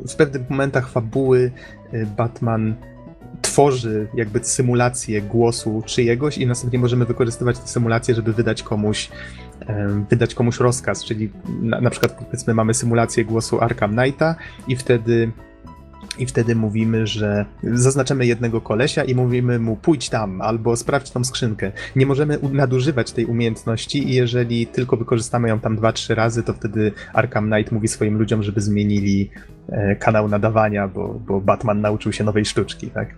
[0.07, 1.51] w pewnych momentach fabuły
[1.91, 2.75] e, Batman
[3.41, 9.09] tworzy jakby symulację głosu czyjegoś i następnie możemy wykorzystywać tę symulację, żeby wydać komuś
[10.09, 11.29] wydać komuś rozkaz, czyli
[11.61, 14.35] na, na przykład powiedzmy mamy symulację głosu Arkham Knighta
[14.67, 15.31] i wtedy
[16.19, 21.23] i wtedy mówimy, że zaznaczamy jednego kolesia i mówimy mu pójdź tam albo sprawdź tą
[21.23, 21.71] skrzynkę.
[21.95, 26.53] Nie możemy nadużywać tej umiejętności i jeżeli tylko wykorzystamy ją tam dwa, trzy razy, to
[26.53, 29.29] wtedy Arkham Knight mówi swoim ludziom, żeby zmienili
[29.69, 33.15] e, kanał nadawania, bo, bo Batman nauczył się nowej sztuczki, tak?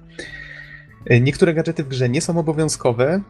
[1.06, 3.22] E, niektóre gadżety w grze nie są obowiązkowe,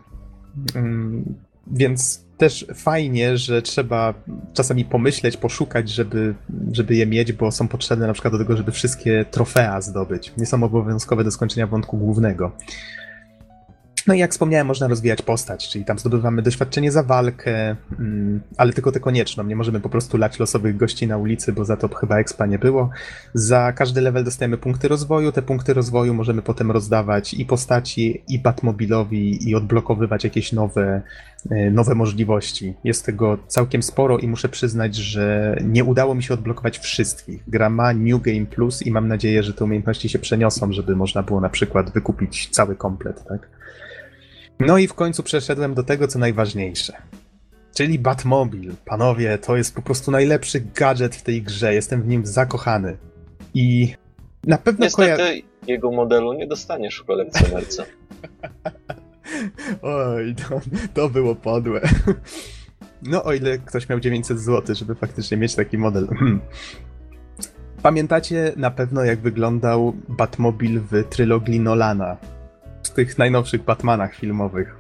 [0.76, 1.36] mm,
[1.72, 4.14] więc też fajnie, że trzeba
[4.54, 6.36] czasami pomyśleć, poszukać, żeby,
[6.72, 10.34] żeby je mieć, bo są potrzebne na przykład do tego, żeby wszystkie trofea zdobyć.
[10.38, 12.52] Nie są obowiązkowe do skończenia wątku głównego.
[14.08, 18.74] No i jak wspomniałem, można rozwijać postać, czyli tam zdobywamy doświadczenie za walkę, mm, ale
[18.74, 19.44] tylko tę konieczną.
[19.44, 22.60] Nie możemy po prostu lać losowych gości na ulicy, bo za to chyba expa nie
[22.60, 22.90] było.
[23.34, 25.32] Za każdy level dostajemy punkty rozwoju.
[25.32, 31.02] Te punkty rozwoju możemy potem rozdawać i postaci, i Batmobilowi, i odblokowywać jakieś nowe,
[31.50, 32.74] e, nowe możliwości.
[32.84, 37.44] Jest tego całkiem sporo i muszę przyznać, że nie udało mi się odblokować wszystkich.
[37.48, 41.24] Gra ma New Game Plus i mam nadzieję, że te umiejętności się przeniosą, żeby można
[41.24, 43.57] było na przykład wykupić cały komplet, tak?
[44.60, 46.94] No i w końcu przeszedłem do tego, co najważniejsze.
[47.76, 48.74] Czyli Batmobil.
[48.86, 51.74] Panowie, to jest po prostu najlepszy gadżet w tej grze.
[51.74, 52.98] Jestem w nim zakochany.
[53.54, 53.94] I
[54.44, 55.34] na pewno Niestety koja...
[55.68, 57.86] jego modelu nie dostaniesz w kolekcjonerce.
[59.82, 60.62] Oj, to,
[60.94, 61.82] to było podłe.
[63.02, 66.08] No, o ile ktoś miał 900 zł, żeby faktycznie mieć taki model.
[67.84, 72.18] Pamiętacie na pewno, jak wyglądał Batmobil w trylogii Nolana?
[72.98, 74.76] Tych najnowszych Batmanach filmowych.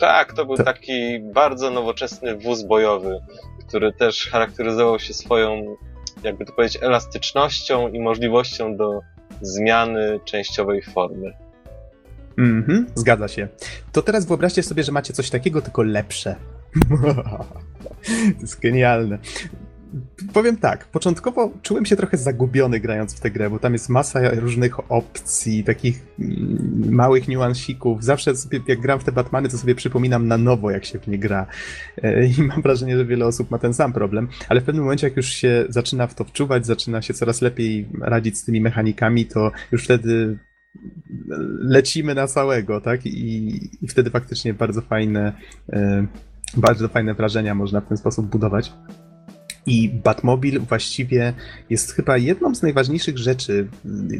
[0.00, 0.64] Tak, to był to...
[0.64, 3.20] taki bardzo nowoczesny wóz bojowy,
[3.68, 5.76] który też charakteryzował się swoją,
[6.22, 9.00] jakby to powiedzieć, elastycznością i możliwością do
[9.40, 11.32] zmiany częściowej formy.
[12.38, 13.48] Mhm, zgadza się.
[13.92, 16.36] To teraz wyobraźcie sobie, że macie coś takiego, tylko lepsze.
[18.36, 19.18] to jest genialne.
[20.32, 24.34] Powiem tak, początkowo czułem się trochę zagubiony grając w tę grę, bo tam jest masa
[24.34, 28.04] różnych opcji, takich mm, małych niuansików.
[28.04, 31.08] Zawsze sobie, jak gram w te Batmany, to sobie przypominam na nowo, jak się w
[31.08, 31.46] nie gra.
[32.02, 35.06] E, I mam wrażenie, że wiele osób ma ten sam problem, ale w pewnym momencie,
[35.06, 39.26] jak już się zaczyna w to wczuwać, zaczyna się coraz lepiej radzić z tymi mechanikami,
[39.26, 40.38] to już wtedy
[41.60, 43.06] lecimy na całego, tak?
[43.06, 45.32] I, i wtedy faktycznie bardzo fajne,
[45.72, 46.06] e,
[46.56, 48.72] bardzo fajne wrażenia można w ten sposób budować.
[49.70, 51.32] I Batmobil właściwie
[51.70, 53.68] jest chyba jedną z najważniejszych rzeczy,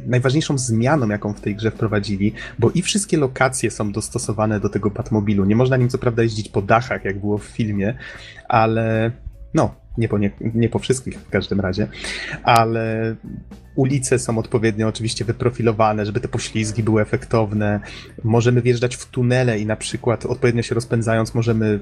[0.07, 4.91] najważniejszą zmianą, jaką w tej grze wprowadzili, bo i wszystkie lokacje są dostosowane do tego
[4.91, 5.45] Batmobilu.
[5.45, 7.95] Nie można nim co prawda jeździć po dachach, jak było w filmie,
[8.49, 9.13] ale
[9.55, 11.89] no, nie po, nie, nie po wszystkich w każdym razie,
[12.43, 13.17] ale
[13.75, 17.81] ulice są odpowiednio oczywiście wyprofilowane, żeby te poślizgi były efektowne.
[18.25, 21.81] Możemy wjeżdżać w tunele i na przykład odpowiednio się rozpędzając możemy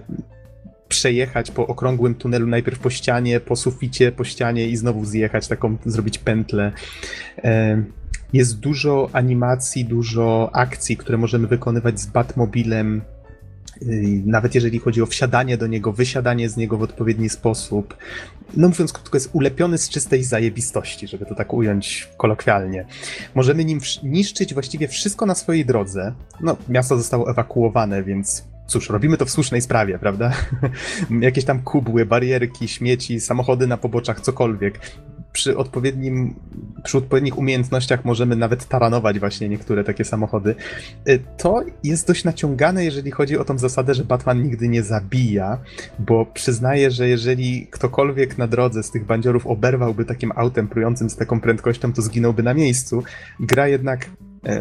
[0.89, 5.77] przejechać po okrągłym tunelu najpierw po ścianie, po suficie, po ścianie i znowu zjechać, taką
[5.87, 6.73] zrobić pętlę.
[8.33, 13.03] Jest dużo animacji, dużo akcji, które możemy wykonywać z Batmobilem,
[13.83, 17.97] y, nawet jeżeli chodzi o wsiadanie do niego, wysiadanie z niego w odpowiedni sposób.
[18.57, 22.87] No mówiąc krótko, jest ulepiony z czystej zajebistości, żeby to tak ująć kolokwialnie.
[23.35, 26.15] Możemy nim niszczyć właściwie wszystko na swojej drodze.
[26.41, 30.33] No, miasto zostało ewakuowane, więc cóż, robimy to w słusznej sprawie, prawda?
[31.21, 34.81] Jakieś tam kubły, barierki, śmieci, samochody na poboczach, cokolwiek.
[35.33, 36.35] Przy odpowiednim,
[36.85, 40.55] przy odpowiednich umiejętnościach możemy nawet taranować właśnie niektóre takie samochody.
[41.09, 45.59] Y, to jest dość naciągane, jeżeli chodzi o tą zasadę, że Batman nigdy nie zabija,
[45.99, 51.17] bo przyznaję, że jeżeli ktokolwiek na drodze z tych bandziorów oberwałby takim autem prującym z
[51.17, 53.03] taką prędkością, to zginąłby na miejscu.
[53.41, 54.11] Gra jednak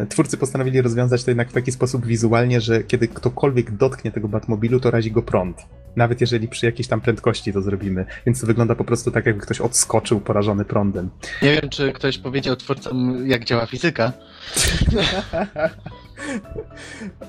[0.08, 4.80] twórcy postanowili rozwiązać to jednak w taki sposób wizualnie, że kiedy ktokolwiek dotknie tego Batmobilu,
[4.80, 5.66] to razi go prąd.
[5.96, 8.06] Nawet jeżeli przy jakiejś tam prędkości to zrobimy.
[8.26, 11.10] Więc to wygląda po prostu tak, jakby ktoś odskoczył porażony prądem.
[11.42, 14.12] Nie wiem, czy ktoś powiedział twórcom, jak działa fizyka.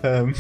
[0.03, 0.33] um,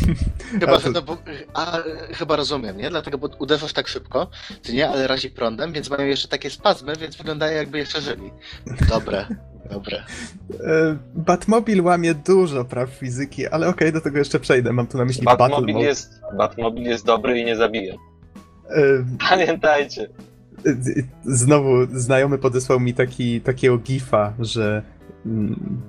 [0.59, 0.91] chyba, to...
[0.91, 1.17] no, bo,
[1.53, 1.77] a,
[2.13, 2.89] chyba rozumiem, nie?
[2.89, 4.29] Dlatego, bo uderzasz tak szybko,
[4.63, 8.31] ty nie, ale razi prądem, więc mają jeszcze takie spazmy, więc wyglądają jakby jeszcze żyli.
[8.89, 9.25] Dobre.
[9.71, 10.03] Dobre.
[10.63, 14.73] E, Batmobil łamie dużo praw fizyki, ale okej, okay, do tego jeszcze przejdę.
[14.73, 17.95] Mam tu na myśli Batmobil jest, Batmobil jest dobry i nie zabija.
[18.69, 18.79] E,
[19.29, 20.09] Pamiętajcie.
[20.65, 20.75] E,
[21.25, 24.81] znowu znajomy podesłał mi taki, takiego gifa, że
[25.25, 25.81] mm,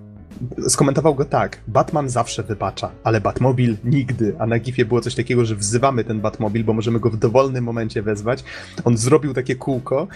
[0.69, 1.61] skomentował go tak.
[1.67, 4.37] Batman zawsze wybacza, ale Batmobil nigdy.
[4.39, 7.65] A na gifie było coś takiego, że wzywamy ten Batmobil, bo możemy go w dowolnym
[7.65, 8.45] momencie wezwać.
[8.85, 10.09] On zrobił takie kółko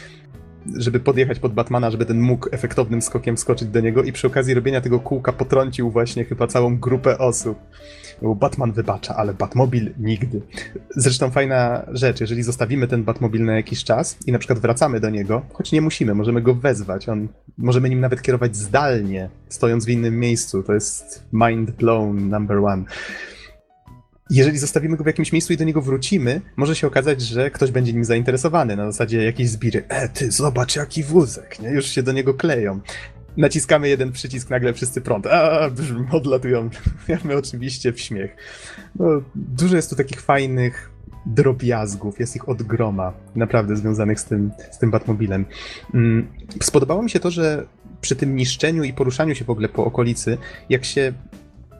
[0.76, 4.54] żeby podjechać pod Batmana, żeby ten mógł efektownym skokiem skoczyć do niego i przy okazji
[4.54, 7.58] robienia tego kółka potrącił właśnie chyba całą grupę osób.
[8.22, 10.42] Batman wybacza, ale Batmobil nigdy.
[10.96, 15.10] Zresztą fajna rzecz, jeżeli zostawimy ten Batmobil na jakiś czas i na przykład wracamy do
[15.10, 19.88] niego, choć nie musimy, możemy go wezwać, on, możemy nim nawet kierować zdalnie, stojąc w
[19.88, 20.62] innym miejscu.
[20.62, 22.84] To jest mind blown number one
[24.30, 27.70] jeżeli zostawimy go w jakimś miejscu i do niego wrócimy, może się okazać, że ktoś
[27.70, 29.84] będzie nim zainteresowany, na zasadzie jakiejś zbiry.
[29.88, 31.68] E, ty, zobacz jaki wózek, nie?
[31.68, 32.80] Już się do niego kleją.
[33.36, 35.26] Naciskamy jeden przycisk, nagle wszyscy prąd.
[35.26, 35.70] A,
[36.12, 36.70] odlatują.
[37.24, 38.36] My oczywiście w śmiech.
[38.94, 40.90] No, dużo jest tu takich fajnych
[41.26, 45.44] drobiazgów, jest ich od groma, naprawdę związanych z tym, z tym Batmobilem.
[45.94, 46.28] Mm,
[46.62, 47.66] spodobało mi się to, że
[48.00, 51.12] przy tym niszczeniu i poruszaniu się w ogóle po okolicy, jak się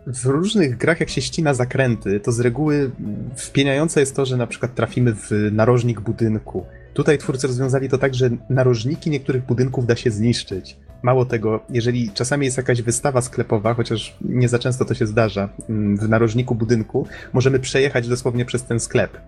[0.07, 2.91] w różnych grach, jak się ścina zakręty, to z reguły
[3.37, 6.67] wpieniające jest to, że na przykład trafimy w narożnik budynku.
[6.95, 10.77] Tutaj twórcy rozwiązali to tak, że narożniki niektórych budynków da się zniszczyć.
[11.03, 15.49] Mało tego, jeżeli czasami jest jakaś wystawa sklepowa, chociaż nie za często to się zdarza,
[15.69, 19.19] mm, w narożniku budynku, możemy przejechać dosłownie przez ten sklep.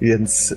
[0.00, 0.54] Więc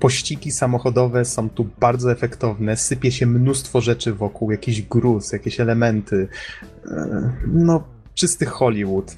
[0.00, 6.28] pościgi samochodowe są tu bardzo efektowne, sypie się mnóstwo rzeczy wokół, jakiś gruz, jakieś elementy.
[6.86, 7.84] E, no,
[8.20, 9.16] czysty Hollywood.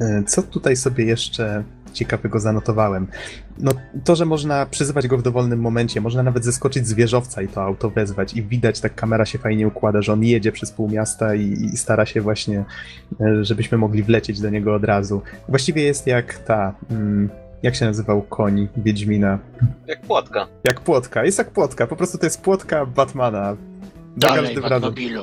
[0.00, 3.06] E, co tutaj sobie jeszcze ciekawego zanotowałem?
[3.58, 3.72] No
[4.04, 7.62] to, że można przyzywać go w dowolnym momencie, można nawet zeskoczyć z wieżowca i to
[7.62, 11.34] auto wezwać i widać, tak kamera się fajnie układa, że on jedzie przez pół miasta
[11.34, 12.64] i, i stara się właśnie,
[13.20, 15.22] e, żebyśmy mogli wlecieć do niego od razu.
[15.48, 16.74] Właściwie jest jak ta...
[16.90, 17.28] Mm,
[17.62, 19.38] jak się nazywał koń Wiedźmina?
[19.86, 20.46] Jak płotka.
[20.64, 23.56] Jak płotka, jest jak płotka, po prostu to jest płotka Batmana.
[24.16, 25.22] Dalej, Batmobilu.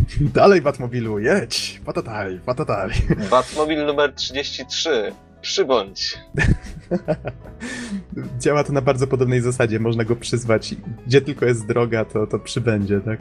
[0.34, 1.80] Dalej Batmobilu, jedź!
[1.84, 2.90] Patataj, patataj.
[3.30, 5.12] Batmobil numer 33.
[5.40, 6.18] Przybądź.
[8.40, 9.80] Działa to na bardzo podobnej zasadzie.
[9.80, 10.74] Można go przyzwać.
[11.06, 13.20] Gdzie tylko jest droga, to, to przybędzie, tak?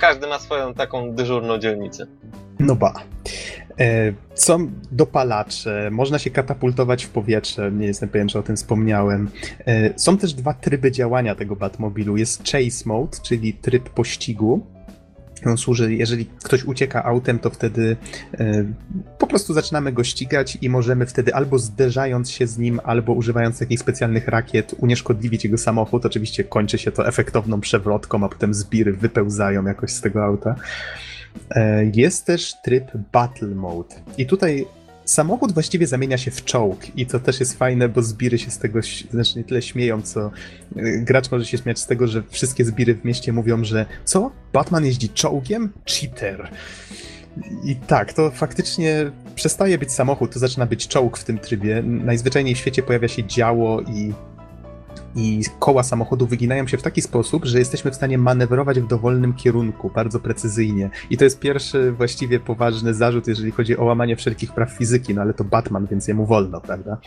[0.00, 2.06] Każdy ma swoją taką dyżurną dzielnicę.
[2.58, 2.94] No ba.
[3.80, 9.30] E, są dopalacze, można się katapultować w powietrze, nie jestem pewien, czy o tym wspomniałem.
[9.66, 12.16] E, są też dwa tryby działania tego Batmobilu.
[12.16, 14.66] Jest Chase Mode, czyli tryb pościgu.
[15.46, 17.96] On służy, jeżeli ktoś ucieka autem, to wtedy
[18.38, 18.64] e,
[19.18, 23.60] po prostu zaczynamy go ścigać i możemy wtedy albo zderzając się z nim, albo używając
[23.60, 26.06] jakichś specjalnych rakiet unieszkodliwić jego samochód.
[26.06, 30.54] Oczywiście kończy się to efektowną przewrotką, a potem zbiry wypełzają jakoś z tego auta.
[31.50, 33.94] E, jest też tryb Battle Mode.
[34.18, 34.66] I tutaj
[35.04, 38.58] samochód właściwie zamienia się w czołg i to też jest fajne, bo zbiry się z
[38.58, 38.80] tego
[39.10, 40.30] znacznie nie tyle śmieją, co e,
[40.98, 44.30] gracz może się śmiać z tego, że wszystkie zbiry w mieście mówią, że co?
[44.52, 45.72] Batman jeździ czołgiem?
[45.86, 46.48] Cheater.
[47.64, 51.82] I tak, to faktycznie przestaje być samochód, to zaczyna być czołg w tym trybie.
[51.82, 54.12] Najzwyczajniej w świecie pojawia się działo i
[55.16, 59.34] i koła samochodu wyginają się w taki sposób, że jesteśmy w stanie manewrować w dowolnym
[59.34, 60.90] kierunku, bardzo precyzyjnie.
[61.10, 65.22] I to jest pierwszy właściwie poważny zarzut, jeżeli chodzi o łamanie wszelkich praw fizyki, no
[65.22, 66.98] ale to Batman, więc jemu wolno, prawda?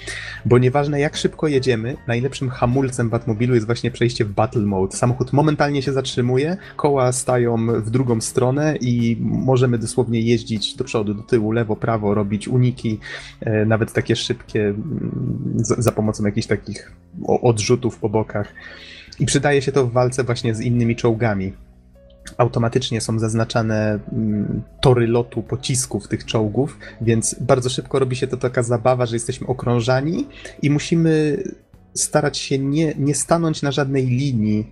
[0.46, 4.98] Bo nieważne jak szybko jedziemy, najlepszym hamulcem Batmobilu jest właśnie przejście w battle mode.
[4.98, 11.14] Samochód momentalnie się zatrzymuje, koła stają w drugą stronę i możemy dosłownie jeździć do przodu,
[11.14, 13.00] do tyłu, lewo, prawo, robić uniki,
[13.42, 14.74] e, nawet takie szybkie
[15.56, 16.92] za pomocą jakichś takich
[17.28, 18.54] odrzutów po bokach.
[19.20, 21.54] I przydaje się to w walce właśnie z innymi czołgami.
[22.38, 28.38] Automatycznie są zaznaczane mm, tory lotu pocisków tych czołgów, więc bardzo szybko robi się to
[28.38, 30.28] taka zabawa, że jesteśmy okrążani
[30.62, 31.44] i musimy
[31.94, 34.72] starać się nie, nie stanąć na żadnej linii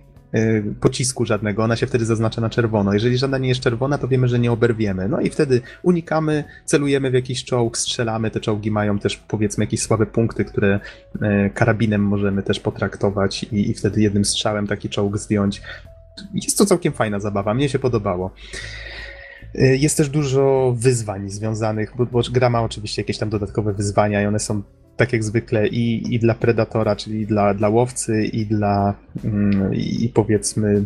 [0.80, 2.94] pocisku żadnego, ona się wtedy zaznacza na czerwono.
[2.94, 5.08] Jeżeli żadna nie jest czerwona, to wiemy, że nie oberwiemy.
[5.08, 8.30] No i wtedy unikamy, celujemy w jakiś czołg, strzelamy.
[8.30, 10.80] Te czołgi mają też powiedzmy jakieś słabe punkty, które
[11.14, 15.62] y, karabinem możemy też potraktować i, i wtedy jednym strzałem taki czołg zdjąć.
[16.34, 18.30] Jest to całkiem fajna zabawa, mnie się podobało.
[19.54, 24.22] Y, jest też dużo wyzwań związanych, bo, bo gra ma oczywiście jakieś tam dodatkowe wyzwania
[24.22, 24.62] i one są
[24.96, 30.08] tak jak zwykle i, i dla predatora, czyli dla, dla łowcy, i dla mm, i
[30.14, 30.84] powiedzmy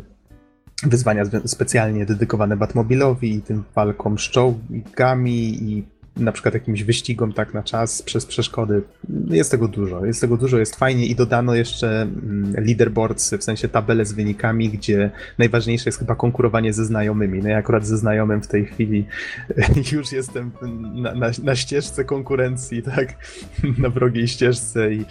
[0.82, 5.84] wyzwania specjalnie dedykowane Batmobilowi i tym walkom z czołgami i
[6.18, 8.82] na przykład jakimś wyścigom tak na czas przez przeszkody.
[9.30, 13.68] Jest tego dużo, jest tego dużo, jest fajnie i dodano jeszcze mm, leaderboards, w sensie
[13.68, 17.42] tabele z wynikami, gdzie najważniejsze jest chyba konkurowanie ze znajomymi.
[17.42, 19.06] No ja akurat ze znajomym w tej chwili
[19.92, 20.50] już jestem
[20.94, 23.14] na, na, na ścieżce konkurencji, tak,
[23.82, 25.04] na wrogiej ścieżce i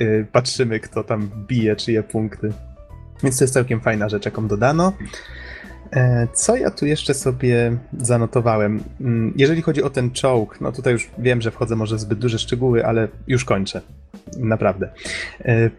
[0.00, 2.52] y, patrzymy kto tam bije czyje punkty.
[3.22, 4.92] Więc to jest całkiem fajna rzecz, jaką dodano.
[5.92, 8.82] E, co ja tu jeszcze sobie zanotowałem?
[9.00, 12.18] Mm, jeżeli chodzi o ten czołg, no tutaj już wiem, że wchodzę może w zbyt
[12.18, 13.80] duże szczegóły, ale już kończę.
[14.36, 14.88] Naprawdę.
[15.44, 15.70] E,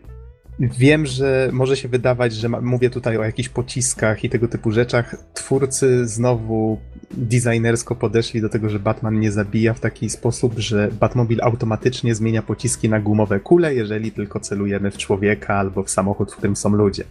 [0.60, 5.16] wiem, że może się wydawać, że mówię tutaj o jakichś pociskach i tego typu rzeczach.
[5.34, 6.80] Twórcy znowu
[7.12, 12.42] designersko podeszli do tego, że Batman nie zabija w taki sposób, że Batmobil automatycznie zmienia
[12.42, 16.70] pociski na gumowe kule, jeżeli tylko celujemy w człowieka albo w samochód, w którym są
[16.70, 17.04] ludzie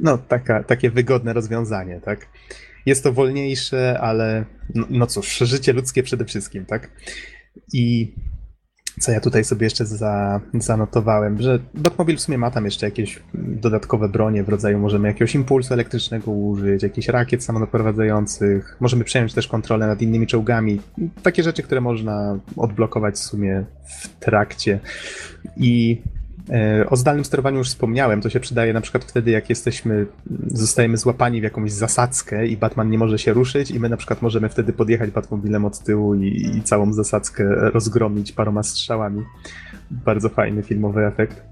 [0.00, 2.26] no, taka, takie wygodne rozwiązanie, tak?
[2.86, 4.44] Jest to wolniejsze, ale
[4.74, 6.90] no, no cóż, życie ludzkie przede wszystkim, tak?
[7.72, 8.14] I
[9.00, 13.22] co ja tutaj sobie jeszcze za, zanotowałem, że Batmobil w sumie ma tam jeszcze jakieś
[13.34, 19.48] dodatkowe bronie w rodzaju możemy jakiegoś impulsu elektrycznego użyć, jakichś rakiet samodoprowadzających, możemy przejąć też
[19.48, 20.80] kontrolę nad innymi czołgami.
[21.22, 23.64] Takie rzeczy, które można odblokować w sumie
[24.00, 24.80] w trakcie.
[25.56, 26.02] I
[26.88, 30.06] o zdalnym sterowaniu już wspomniałem, to się przydaje na przykład wtedy, jak jesteśmy,
[30.46, 34.22] zostajemy złapani w jakąś zasadzkę i Batman nie może się ruszyć i my na przykład
[34.22, 39.22] możemy wtedy podjechać Batmobilem od tyłu i, i całą zasadzkę rozgromić paroma strzałami.
[39.90, 41.42] Bardzo fajny filmowy efekt.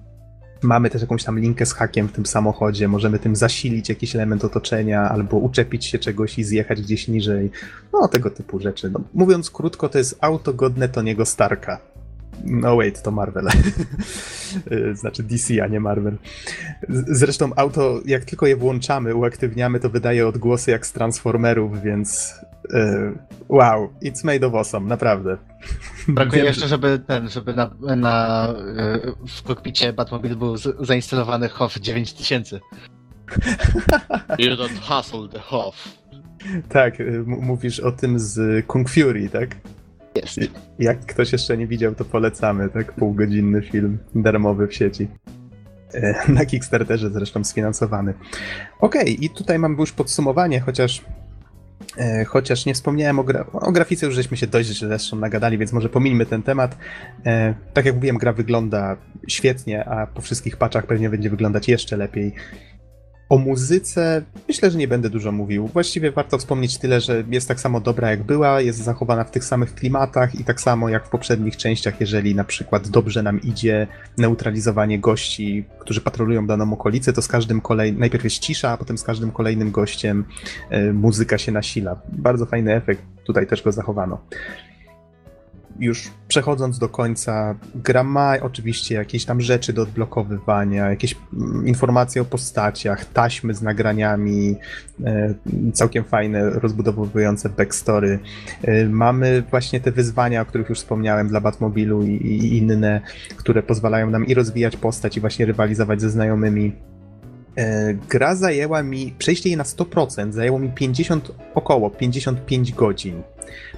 [0.62, 4.44] Mamy też jakąś tam linkę z hakiem w tym samochodzie, możemy tym zasilić jakiś element
[4.44, 7.50] otoczenia albo uczepić się czegoś i zjechać gdzieś niżej.
[7.92, 8.90] No, tego typu rzeczy.
[8.90, 11.80] No, mówiąc krótko, to jest auto godne Toniego Starka.
[12.44, 13.48] No wait, to Marvel.
[15.00, 16.16] znaczy DC, a nie Marvel.
[16.88, 22.34] Zresztą auto, jak tylko je włączamy, uaktywniamy, to wydaje odgłosy jak z Transformerów, więc
[22.70, 23.18] yy,
[23.48, 25.36] wow, it's made of awesome, naprawdę.
[26.08, 28.48] Brakuje Wiem, jeszcze, żeby ten, żeby na, na
[29.04, 32.60] yy, w kokpicie Batmobile był zainstalowany HOF 9000.
[34.38, 35.88] You don't hustle the HOF.
[36.68, 39.56] Tak, y, mówisz o tym z Kung Fury, tak?
[40.78, 42.92] Jak ktoś jeszcze nie widział, to polecamy, tak?
[42.92, 45.08] Półgodzinny film darmowy w sieci.
[45.94, 48.14] E, na Kickstarterze zresztą sfinansowany.
[48.80, 51.04] Okej, okay, i tutaj mamy już podsumowanie, chociaż
[51.98, 55.72] e, chociaż nie wspomniałem o, gra o grafice, już żeśmy się dość zresztą nagadali, więc
[55.72, 56.76] może pomińmy ten temat.
[57.26, 58.96] E, tak jak mówiłem, gra wygląda
[59.28, 62.34] świetnie, a po wszystkich paczach pewnie będzie wyglądać jeszcze lepiej.
[63.28, 65.66] O muzyce myślę, że nie będę dużo mówił.
[65.66, 69.44] Właściwie warto wspomnieć tyle, że jest tak samo dobra jak była, jest zachowana w tych
[69.44, 73.86] samych klimatach i tak samo jak w poprzednich częściach, jeżeli na przykład dobrze nam idzie
[74.18, 78.98] neutralizowanie gości, którzy patrolują daną okolicę, to z każdym kolejnym, najpierw jest cisza, a potem
[78.98, 80.24] z każdym kolejnym gościem
[80.72, 82.00] y, muzyka się nasila.
[82.12, 84.18] Bardzo fajny efekt, tutaj też go zachowano
[85.78, 92.22] już przechodząc do końca, gra ma oczywiście jakieś tam rzeczy do odblokowywania, jakieś mm, informacje
[92.22, 94.56] o postaciach, taśmy z nagraniami,
[95.04, 95.34] e,
[95.72, 98.18] całkiem fajne, rozbudowujące backstory.
[98.62, 103.00] E, mamy właśnie te wyzwania, o których już wspomniałem dla Batmobilu i, i inne,
[103.36, 106.72] które pozwalają nam i rozwijać postać i właśnie rywalizować ze znajomymi.
[107.58, 113.22] E, gra zajęła mi, przejście jej na 100% zajęło mi 50, około 55 godzin.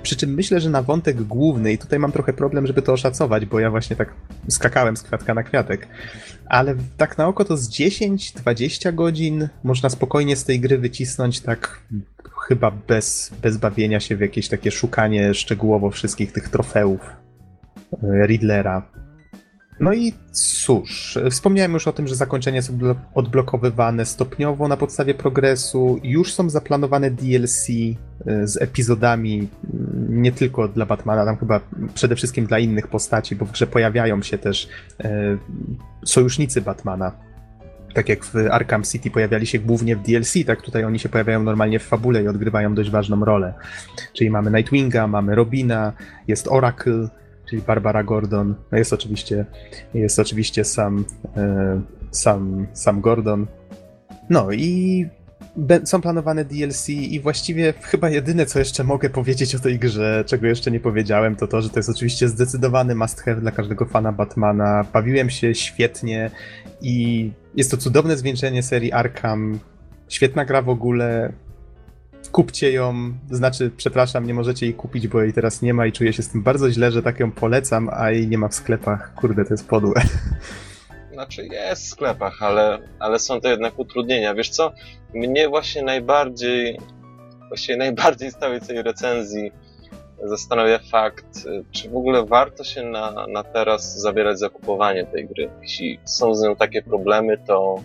[0.03, 3.47] Przy czym myślę, że na wątek główny, i tutaj mam trochę problem, żeby to oszacować,
[3.47, 4.15] bo ja właśnie tak
[4.49, 5.89] skakałem z kwiatka na kwiatek,
[6.47, 11.81] ale tak na oko to z 10-20 godzin można spokojnie z tej gry wycisnąć tak
[12.49, 17.01] chyba bez, bez bawienia się w jakieś takie szukanie szczegółowo wszystkich tych trofeów
[18.03, 19.00] e, Riddlera.
[19.81, 22.79] No i cóż, wspomniałem już o tym, że zakończenia są
[23.15, 26.01] odblokowywane stopniowo na podstawie progresu.
[26.03, 27.97] Już są zaplanowane DLC y,
[28.45, 29.49] z epizodami y,
[30.09, 31.61] nie tylko dla Batmana, tam chyba
[31.95, 34.69] przede wszystkim dla innych postaci, bo w grze pojawiają się też
[35.05, 35.09] y,
[36.05, 37.13] sojusznicy Batmana.
[37.95, 41.43] Tak jak w Arkham City pojawiali się głównie w DLC, tak tutaj oni się pojawiają
[41.43, 43.55] normalnie w fabule i odgrywają dość ważną rolę.
[44.13, 45.93] Czyli mamy Nightwinga, mamy Robina,
[46.29, 47.09] jest Oracle,
[47.51, 48.55] czyli Barbara Gordon.
[48.73, 49.47] No jest oczywiście,
[49.95, 51.05] jest oczywiście sam,
[51.37, 51.81] e,
[52.11, 53.47] sam, sam Gordon.
[54.31, 55.07] No i
[55.85, 60.47] są planowane DLC i właściwie chyba jedyne, co jeszcze mogę powiedzieć o tej grze, czego
[60.47, 64.13] jeszcze nie powiedziałem, to to, że to jest oczywiście zdecydowany must have dla każdego fana
[64.13, 64.85] Batmana.
[64.93, 66.31] Bawiłem się świetnie
[66.81, 69.59] i jest to cudowne zwieńczenie serii Arkham.
[70.09, 71.33] Świetna gra w ogóle
[72.33, 76.13] kupcie ją, znaczy, przepraszam, nie możecie jej kupić, bo jej teraz nie ma i czuję
[76.13, 79.15] się z tym bardzo źle, że tak ją polecam, a jej nie ma w sklepach.
[79.15, 80.03] Kurde, to jest podłe.
[81.13, 84.35] Znaczy jest w sklepach, ale, ale są to jednak utrudnienia.
[84.35, 84.73] Wiesz co,
[85.15, 86.79] mnie właśnie najbardziej,
[87.49, 89.53] właściwie najbardziej z całej tej recenzji
[90.25, 95.51] zastanawia fakt, czy w ogóle warto się na, na teraz zabierać za kupowanie tej gry.
[95.63, 97.83] Jeśli są z nią takie problemy, to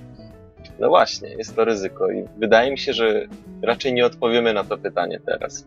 [0.80, 3.28] no właśnie, jest to ryzyko i wydaje mi się, że
[3.62, 5.66] raczej nie odpowiemy na to pytanie teraz.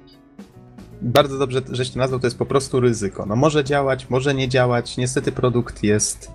[1.03, 3.27] Bardzo dobrze, żeś to nazwał, to jest po prostu ryzyko.
[3.27, 4.97] No może działać, może nie działać.
[4.97, 6.33] Niestety produkt jest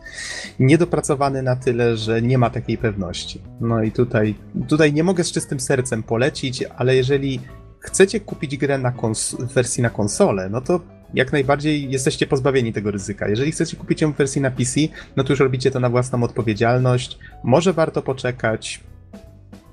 [0.60, 3.42] niedopracowany na tyle, że nie ma takiej pewności.
[3.62, 4.36] No i tutaj,
[4.68, 7.40] tutaj nie mogę z czystym sercem polecić, ale jeżeli
[7.80, 10.80] chcecie kupić grę na kons- wersji na konsolę, no to
[11.14, 13.28] jak najbardziej jesteście pozbawieni tego ryzyka.
[13.28, 14.80] Jeżeli chcecie kupić ją w wersji na PC,
[15.16, 17.20] no to już robicie to na własną odpowiedzialność.
[17.44, 18.80] Może warto poczekać.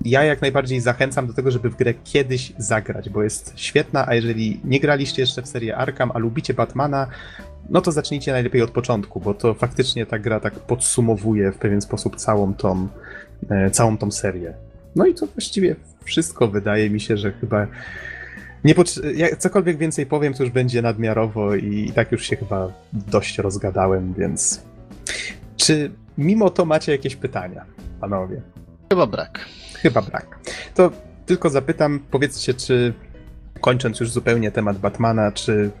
[0.05, 4.15] Ja jak najbardziej zachęcam do tego, żeby w grę kiedyś zagrać, bo jest świetna, a
[4.15, 7.07] jeżeli nie graliście jeszcze w serię Arkham, a lubicie Batmana,
[7.69, 11.81] no to zacznijcie najlepiej od początku, bo to faktycznie ta gra tak podsumowuje w pewien
[11.81, 12.87] sposób całą tą,
[13.49, 14.53] e, całą tą serię.
[14.95, 17.67] No i to właściwie wszystko wydaje mi się, że chyba
[18.63, 18.75] nie
[19.15, 23.37] ja cokolwiek więcej powiem, to już będzie nadmiarowo i, i tak już się chyba dość
[23.37, 24.61] rozgadałem, więc.
[25.57, 27.65] Czy mimo to macie jakieś pytania,
[28.01, 28.41] panowie?
[28.89, 29.45] Chyba brak.
[29.73, 30.39] Chyba brak.
[30.75, 30.91] To
[31.25, 32.93] tylko zapytam, powiedzcie, czy
[33.61, 35.71] kończąc już zupełnie temat Batmana, czy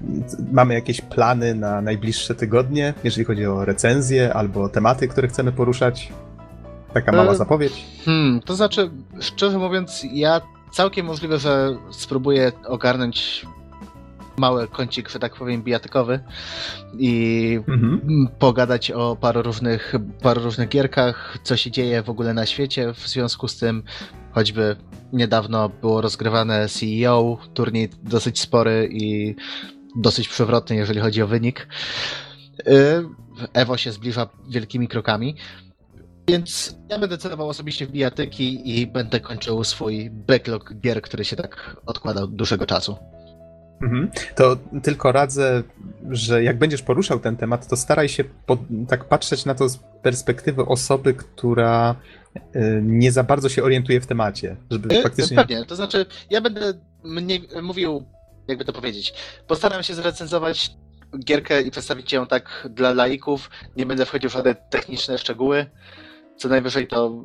[0.51, 6.13] mamy jakieś plany na najbliższe tygodnie, jeżeli chodzi o recenzje albo tematy, które chcemy poruszać?
[6.93, 7.85] Taka mała e, zapowiedź.
[8.05, 10.41] Hmm, to znaczy, szczerze mówiąc, ja
[10.71, 13.45] całkiem możliwe, że spróbuję ogarnąć
[14.37, 16.19] mały kącik, że tak powiem, bijatykowy
[16.97, 18.27] i mhm.
[18.39, 23.07] pogadać o paru różnych, paru różnych gierkach, co się dzieje w ogóle na świecie w
[23.07, 23.83] związku z tym,
[24.31, 24.75] choćby
[25.13, 29.35] niedawno było rozgrywane CEO, turniej dosyć spory i
[29.95, 31.67] dosyć przewrotny, jeżeli chodzi o wynik.
[32.67, 33.05] Y,
[33.53, 35.35] Evo się zbliża wielkimi krokami.
[36.27, 41.35] Więc ja będę celował osobiście w bijatyki i będę kończył swój backlog gier, który się
[41.35, 42.97] tak odkładał dłuższego czasu.
[43.81, 44.11] Mhm.
[44.35, 45.63] To tylko radzę,
[46.09, 48.57] że jak będziesz poruszał ten temat, to staraj się po,
[48.87, 51.95] tak patrzeć na to z perspektywy osoby, która
[52.35, 55.37] y, nie za bardzo się orientuje w temacie, żeby y, faktycznie...
[55.37, 56.73] Pewnie, to znaczy ja będę
[57.03, 58.05] mnie, mówił,
[58.47, 59.13] jakby to powiedzieć,
[59.47, 60.71] postaram się zrecenzować
[61.25, 65.65] gierkę i przedstawić ją tak dla laików, nie będę wchodził w żadne techniczne szczegóły,
[66.41, 67.23] co najwyżej to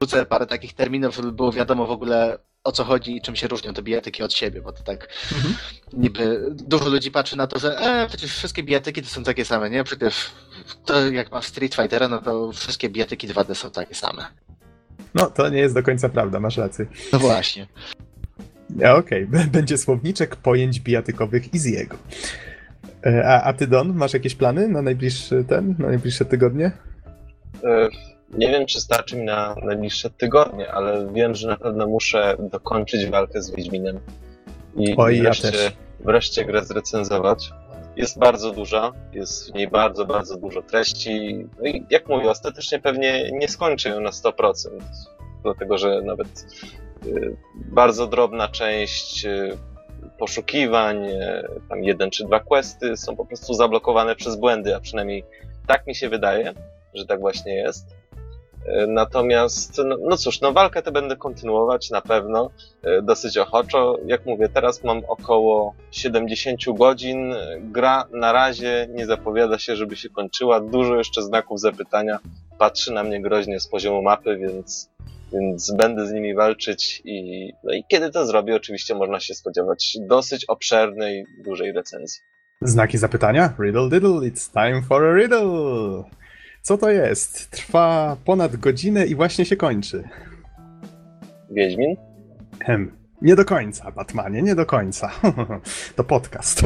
[0.00, 3.48] wrzucę parę takich terminów, żeby było wiadomo w ogóle o co chodzi i czym się
[3.48, 5.54] różnią te bijatyki od siebie, bo to tak mhm.
[5.92, 9.70] niby dużo ludzi patrzy na to, że e, przecież wszystkie bijatyki to są takie same,
[9.70, 9.84] nie?
[9.84, 10.30] Przecież
[10.84, 14.26] to jak masz Street Fightera, no to wszystkie bijatyki 2D są takie same.
[15.14, 16.86] No, to nie jest do końca prawda, masz rację.
[17.12, 17.66] No właśnie.
[18.76, 19.46] Ja, Okej, okay.
[19.46, 21.94] będzie słowniczek pojęć bijatykowych Easy'ego.
[23.06, 26.72] E, A, a ty, Don, masz jakieś plany na najbliższy ten, na najbliższe tygodnie?
[27.64, 27.88] E,
[28.30, 33.06] Nie wiem, czy starczy mi na najbliższe tygodnie, ale wiem, że na pewno muszę dokończyć
[33.06, 34.00] walkę z Wiedźminem.
[34.76, 35.72] I Oj, ja wreszcie, też.
[36.00, 37.50] wreszcie grę zrecenzować.
[37.96, 41.46] Jest bardzo duża, jest w niej bardzo, bardzo dużo treści.
[41.62, 44.54] No i jak mówię, ostatecznie pewnie nie skończę ją na 100%,
[45.42, 46.46] dlatego że nawet
[47.06, 49.58] y, bardzo drobna część y,
[50.18, 55.24] poszukiwań, y, tam jeden czy dwa questy są po prostu zablokowane przez błędy, a przynajmniej
[55.66, 56.52] tak mi się wydaje,
[56.94, 57.96] że tak właśnie jest.
[58.66, 62.50] E, Natomiast, no, no cóż, no walkę tę będę kontynuować na pewno,
[62.82, 63.98] e, dosyć ochoczo.
[64.06, 67.34] Jak mówię, teraz mam około 70 godzin.
[67.60, 70.60] Gra na razie nie zapowiada się, żeby się kończyła.
[70.60, 72.18] Dużo jeszcze znaków zapytania.
[72.58, 74.90] Patrzy na mnie groźnie z poziomu mapy, więc,
[75.32, 79.96] więc będę z nimi walczyć i, no i kiedy to zrobię, oczywiście można się spodziewać
[80.00, 82.20] dosyć obszernej, dużej recenzji.
[82.60, 83.54] Znaki zapytania?
[83.60, 86.23] Riddle diddle, it's time for a riddle!
[86.64, 87.50] Co to jest?
[87.50, 90.08] Trwa ponad godzinę i właśnie się kończy.
[91.50, 91.96] Wiedźmin?
[92.64, 92.96] Hem.
[93.22, 95.10] Nie do końca, Batmanie, nie do końca.
[95.96, 96.62] to podcast.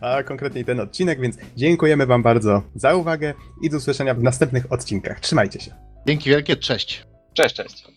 [0.00, 4.72] A konkretniej ten odcinek, więc dziękujemy Wam bardzo za uwagę i do usłyszenia w następnych
[4.72, 5.20] odcinkach.
[5.20, 5.74] Trzymajcie się.
[6.06, 7.06] Dzięki wielkie, cześć.
[7.34, 7.95] Cześć, cześć.